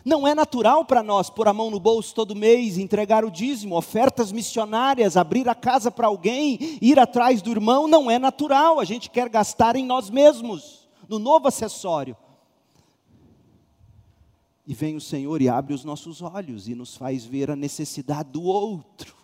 [0.04, 3.74] Não é natural para nós pôr a mão no bolso todo mês, entregar o dízimo,
[3.74, 8.78] ofertas missionárias, abrir a casa para alguém, ir atrás do irmão, não é natural.
[8.78, 12.14] A gente quer gastar em nós mesmos, no novo acessório.
[14.66, 18.30] E vem o Senhor e abre os nossos olhos e nos faz ver a necessidade
[18.30, 19.14] do outro.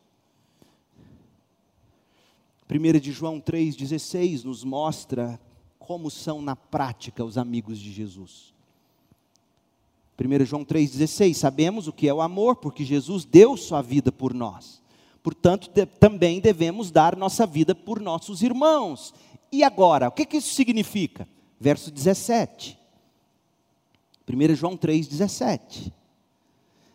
[2.71, 5.39] 1 de João 3,16 nos mostra
[5.79, 8.55] como são na prática os amigos de Jesus.
[10.21, 14.35] 1 João 3,16, sabemos o que é o amor, porque Jesus deu sua vida por
[14.35, 14.83] nós.
[15.23, 19.15] Portanto, de, também devemos dar nossa vida por nossos irmãos.
[19.51, 21.27] E agora, o que, que isso significa?
[21.59, 22.79] Verso 17.
[24.29, 25.93] 1 João 3,17.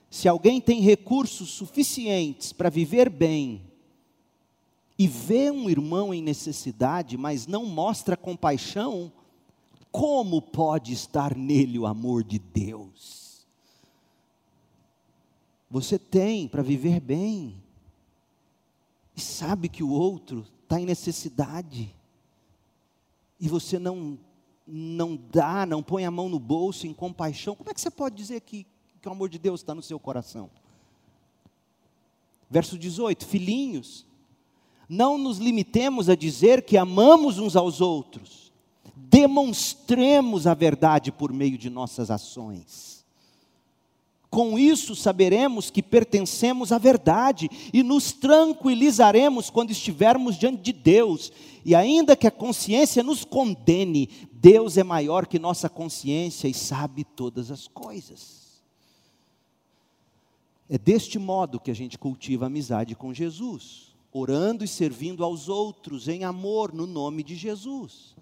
[0.09, 3.61] Se alguém tem recursos suficientes para viver bem,
[4.97, 9.11] e vê um irmão em necessidade, mas não mostra compaixão,
[9.95, 13.47] como pode estar nele o amor de Deus?
[15.71, 17.63] Você tem para viver bem,
[19.15, 21.95] e sabe que o outro está em necessidade,
[23.39, 24.19] e você não,
[24.67, 28.17] não dá, não põe a mão no bolso em compaixão, como é que você pode
[28.17, 28.67] dizer que,
[29.01, 30.51] que o amor de Deus está no seu coração?
[32.49, 34.05] Verso 18: Filhinhos,
[34.89, 38.44] não nos limitemos a dizer que amamos uns aos outros,
[38.95, 42.95] demonstremos a verdade por meio de nossas ações.
[44.29, 51.31] Com isso saberemos que pertencemos à verdade e nos tranquilizaremos quando estivermos diante de Deus.
[51.63, 57.05] E ainda que a consciência nos condene, Deus é maior que nossa consciência e sabe
[57.05, 58.61] todas as coisas.
[60.69, 66.07] É deste modo que a gente cultiva amizade com Jesus, orando e servindo aos outros
[66.09, 68.15] em amor no nome de Jesus.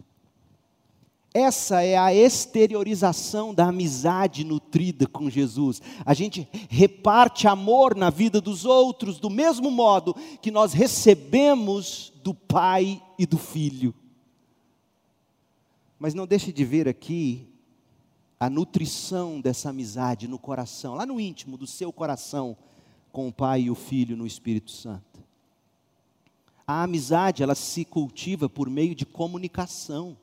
[1.33, 5.81] Essa é a exteriorização da amizade nutrida com Jesus.
[6.05, 12.35] A gente reparte amor na vida dos outros do mesmo modo que nós recebemos do
[12.35, 13.95] Pai e do Filho.
[15.97, 17.47] Mas não deixe de ver aqui
[18.39, 22.55] a nutrição dessa amizade no coração, lá no íntimo do seu coração,
[23.11, 25.23] com o Pai e o Filho no Espírito Santo.
[26.67, 30.15] A amizade, ela se cultiva por meio de comunicação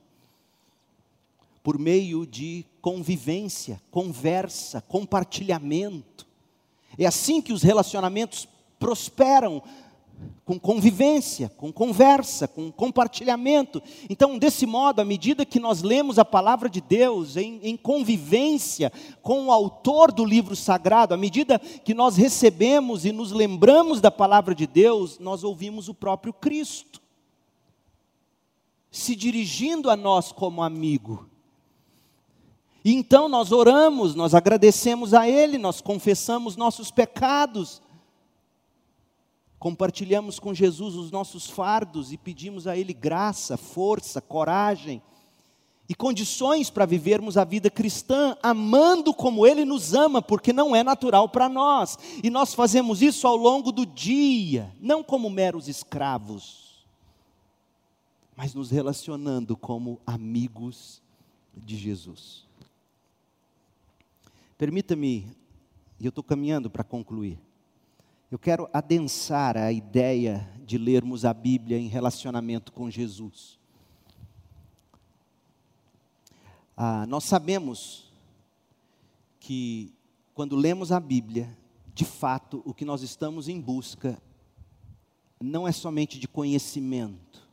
[1.63, 6.27] por meio de convivência, conversa, compartilhamento.
[6.99, 8.49] É assim que os relacionamentos
[8.79, 9.63] prosperam.
[10.45, 13.83] com convivência, com conversa, com compartilhamento.
[14.11, 18.93] Então, desse modo, à medida que nós lemos a palavra de Deus em, em, convivência
[19.23, 24.11] com o autor do livro sagrado, à medida que nós recebemos e nos lembramos da
[24.11, 27.01] palavra de Deus, nós ouvimos o próprio Cristo
[28.91, 31.30] se dirigindo a nós como amigo.
[32.85, 37.83] E então nós oramos, nós agradecemos a Ele, nós confessamos nossos pecados
[39.61, 45.03] compartilhamos com Jesus os nossos fardos e pedimos a Ele graça, força, coragem
[45.87, 50.83] e condições para vivermos a vida cristã, amando como Ele nos ama, porque não é
[50.83, 56.87] natural para nós, e nós fazemos isso ao longo do dia, não como meros escravos,
[58.35, 61.03] mas nos relacionando como amigos
[61.55, 62.49] de Jesus.
[64.61, 65.27] Permita-me,
[65.99, 67.41] e eu estou caminhando para concluir.
[68.31, 73.59] Eu quero adensar a ideia de lermos a Bíblia em relacionamento com Jesus.
[76.77, 78.13] Ah, nós sabemos
[79.39, 79.95] que
[80.35, 81.57] quando lemos a Bíblia,
[81.95, 84.21] de fato, o que nós estamos em busca
[85.41, 87.49] não é somente de conhecimento,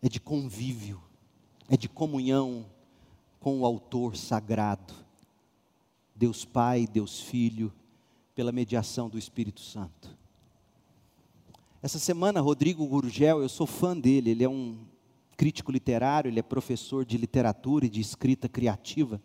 [0.00, 1.02] é de convívio,
[1.68, 2.64] é de comunhão
[3.38, 5.01] com o Autor sagrado,
[6.14, 7.72] Deus Pai, Deus Filho
[8.34, 10.16] pela mediação do Espírito Santo.
[11.82, 14.78] Essa semana, Rodrigo Gurgel, eu sou fã dele, ele é um
[15.36, 19.20] crítico literário, ele é professor de literatura e de escrita criativa.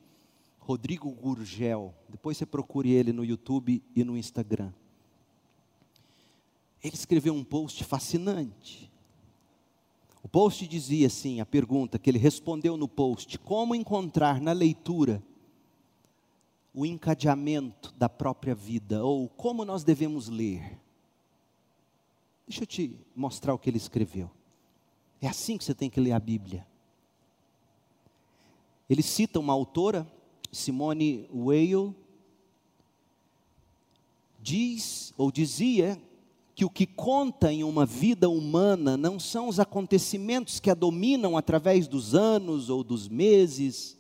[0.58, 4.74] Rodrigo Gurgel, depois você procure ele no YouTube e no Instagram.
[6.84, 8.92] Ele escreveu um post fascinante.
[10.24, 15.24] O post dizia assim: a pergunta que ele respondeu no post, como encontrar na leitura
[16.78, 20.80] o encadeamento da própria vida, ou como nós devemos ler.
[22.48, 24.30] Deixa eu te mostrar o que ele escreveu.
[25.20, 26.68] É assim que você tem que ler a Bíblia.
[28.88, 30.06] Ele cita uma autora,
[30.52, 31.96] Simone Weil,
[34.40, 36.00] diz ou dizia
[36.54, 41.36] que o que conta em uma vida humana não são os acontecimentos que a dominam
[41.36, 43.98] através dos anos ou dos meses,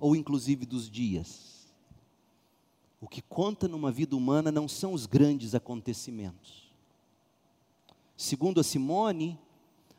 [0.00, 1.51] ou inclusive dos dias
[3.02, 6.72] o que conta numa vida humana não são os grandes acontecimentos.
[8.16, 9.36] Segundo a Simone,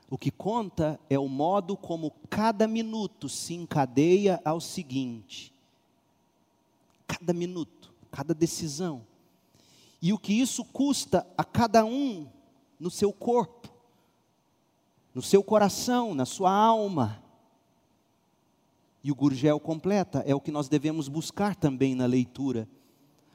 [0.09, 5.53] o que conta é o modo como cada minuto se encadeia ao seguinte.
[7.05, 9.05] Cada minuto, cada decisão.
[10.01, 12.25] E o que isso custa a cada um
[12.79, 13.67] no seu corpo,
[15.13, 17.21] no seu coração, na sua alma.
[19.03, 22.65] E o Gurgel completa, é o que nós devemos buscar também na leitura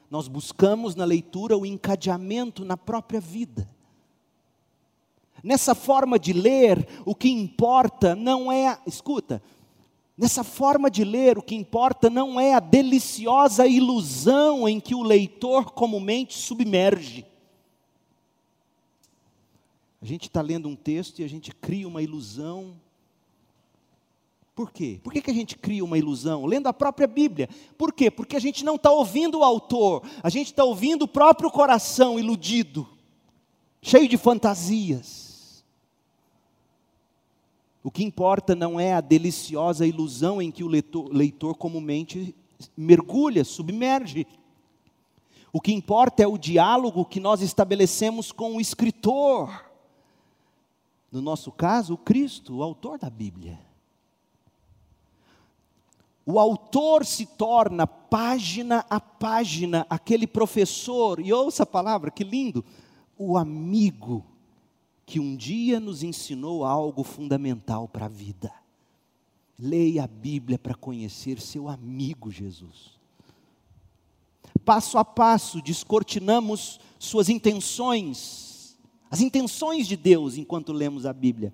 [0.09, 3.69] nós buscamos na leitura o encadeamento na própria vida.
[5.43, 9.41] Nessa forma de ler, o que importa não é, escuta,
[10.17, 15.03] nessa forma de ler, o que importa não é a deliciosa ilusão em que o
[15.03, 17.25] leitor comumente submerge.
[20.01, 22.73] A gente está lendo um texto e a gente cria uma ilusão
[24.59, 24.99] por quê?
[25.01, 26.45] Por que, que a gente cria uma ilusão?
[26.45, 27.47] Lendo a própria Bíblia.
[27.77, 28.11] Por quê?
[28.11, 32.19] Porque a gente não está ouvindo o autor, a gente está ouvindo o próprio coração
[32.19, 32.85] iludido,
[33.81, 35.63] cheio de fantasias.
[37.81, 42.35] O que importa não é a deliciosa ilusão em que o leitor, leitor comumente
[42.75, 44.27] mergulha, submerge.
[45.53, 49.71] O que importa é o diálogo que nós estabelecemos com o escritor.
[51.09, 53.68] No nosso caso, o Cristo, o autor da Bíblia
[56.31, 62.63] o autor se torna página a página aquele professor, e ouça a palavra, que lindo,
[63.17, 64.23] o amigo
[65.07, 68.53] que um dia nos ensinou algo fundamental para a vida.
[69.57, 72.91] Leia a Bíblia para conhecer seu amigo Jesus.
[74.63, 78.77] Passo a passo, descortinamos suas intenções,
[79.09, 81.51] as intenções de Deus enquanto lemos a Bíblia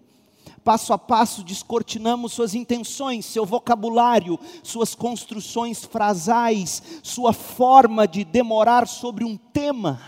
[0.65, 8.87] passo a passo descortinamos suas intenções, seu vocabulário, suas construções frasais, sua forma de demorar
[8.87, 10.01] sobre um tema.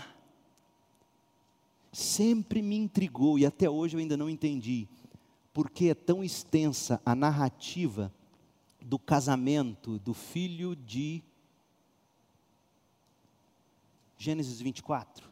[1.92, 4.88] Sempre me intrigou e até hoje eu ainda não entendi
[5.54, 8.12] por que é tão extensa a narrativa
[8.82, 11.22] do casamento do filho de
[14.16, 15.27] Gênesis 24.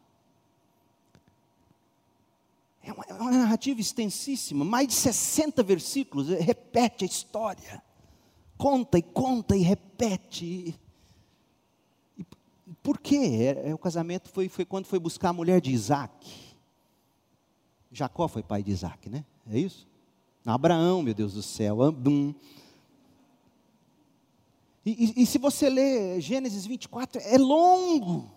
[2.86, 7.82] É uma, é uma narrativa extensíssima, mais de 60 versículos, repete a história.
[8.56, 10.78] Conta e conta e repete.
[12.16, 12.24] E
[12.84, 13.16] por quê?
[13.16, 16.32] É, é, o casamento foi, foi quando foi buscar a mulher de Isaac.
[17.90, 19.24] Jacó foi pai de Isaac, né?
[19.50, 19.88] É isso?
[20.44, 22.32] Abraão, meu Deus do céu, Abum.
[24.84, 28.30] E, e, e se você ler Gênesis 24, é longo,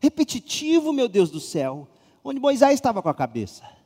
[0.00, 1.86] repetitivo, meu Deus do céu,
[2.24, 3.83] onde Moisés estava com a cabeça.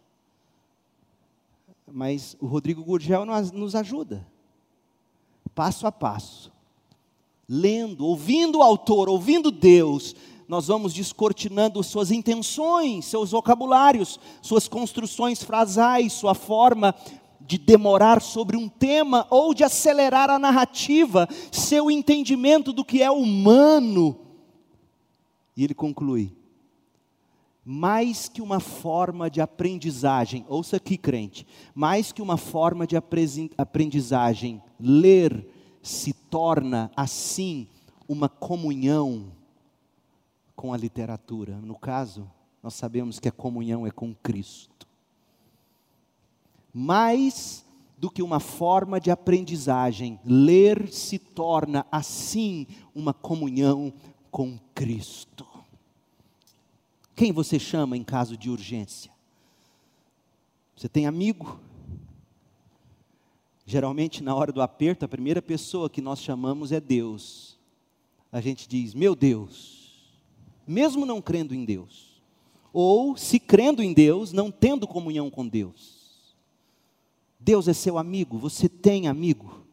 [1.93, 4.27] Mas o Rodrigo Gurgel nos ajuda,
[5.55, 6.53] passo a passo,
[7.49, 10.15] lendo, ouvindo o autor, ouvindo Deus,
[10.47, 16.95] nós vamos descortinando suas intenções, seus vocabulários, suas construções frasais, sua forma
[17.41, 23.11] de demorar sobre um tema ou de acelerar a narrativa, seu entendimento do que é
[23.11, 24.19] humano.
[25.57, 26.35] E ele conclui:
[27.71, 34.63] mais que uma forma de aprendizagem, ouça aqui, crente, mais que uma forma de aprendizagem,
[34.81, 35.47] ler
[35.83, 37.69] se torna assim
[38.09, 39.31] uma comunhão
[40.57, 41.61] com a literatura.
[41.61, 42.27] No caso,
[42.63, 44.89] nós sabemos que a comunhão é com Cristo.
[46.73, 47.67] Mais
[47.99, 53.93] do que uma forma de aprendizagem, ler se torna assim uma comunhão
[54.31, 55.48] com Cristo.
[57.19, 59.11] Quem você chama em caso de urgência?
[60.77, 61.59] Você tem amigo?
[63.67, 67.59] Geralmente, na hora do aperto, a primeira pessoa que nós chamamos é Deus.
[68.31, 70.15] A gente diz: Meu Deus,
[70.65, 72.23] mesmo não crendo em Deus.
[72.73, 76.37] Ou, se crendo em Deus, não tendo comunhão com Deus.
[77.41, 79.67] Deus é seu amigo, você tem amigo.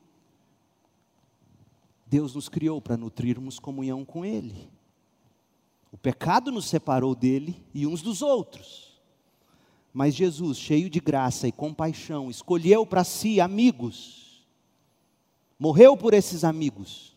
[2.08, 4.74] Deus nos criou para nutrirmos comunhão com Ele.
[5.92, 9.00] O pecado nos separou dele e uns dos outros.
[9.94, 14.46] Mas Jesus, cheio de graça e compaixão, escolheu para si amigos,
[15.58, 17.16] morreu por esses amigos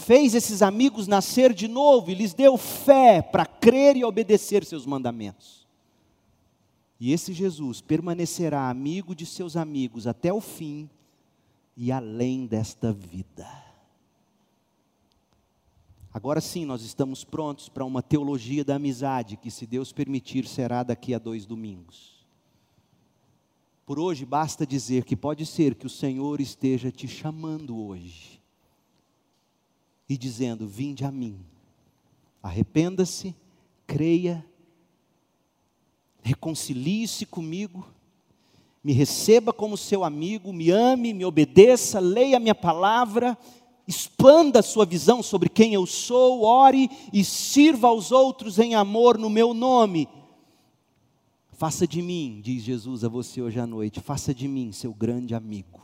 [0.00, 4.86] fez esses amigos nascer de novo e lhes deu fé para crer e obedecer seus
[4.86, 5.66] mandamentos.
[6.98, 10.88] E esse Jesus permanecerá amigo de seus amigos até o fim
[11.76, 13.69] e além desta vida.
[16.12, 20.82] Agora sim, nós estamos prontos para uma teologia da amizade, que, se Deus permitir, será
[20.82, 22.26] daqui a dois domingos.
[23.86, 28.40] Por hoje, basta dizer que pode ser que o Senhor esteja te chamando hoje
[30.08, 31.38] e dizendo: Vinde a mim,
[32.42, 33.34] arrependa-se,
[33.86, 34.44] creia,
[36.22, 37.86] reconcilie-se comigo,
[38.82, 43.38] me receba como seu amigo, me ame, me obedeça, leia a minha palavra,
[43.90, 49.28] expanda sua visão sobre quem eu sou, ore e sirva aos outros em amor no
[49.28, 50.08] meu nome.
[51.52, 55.34] Faça de mim, diz Jesus a você hoje à noite, faça de mim seu grande
[55.34, 55.80] amigo.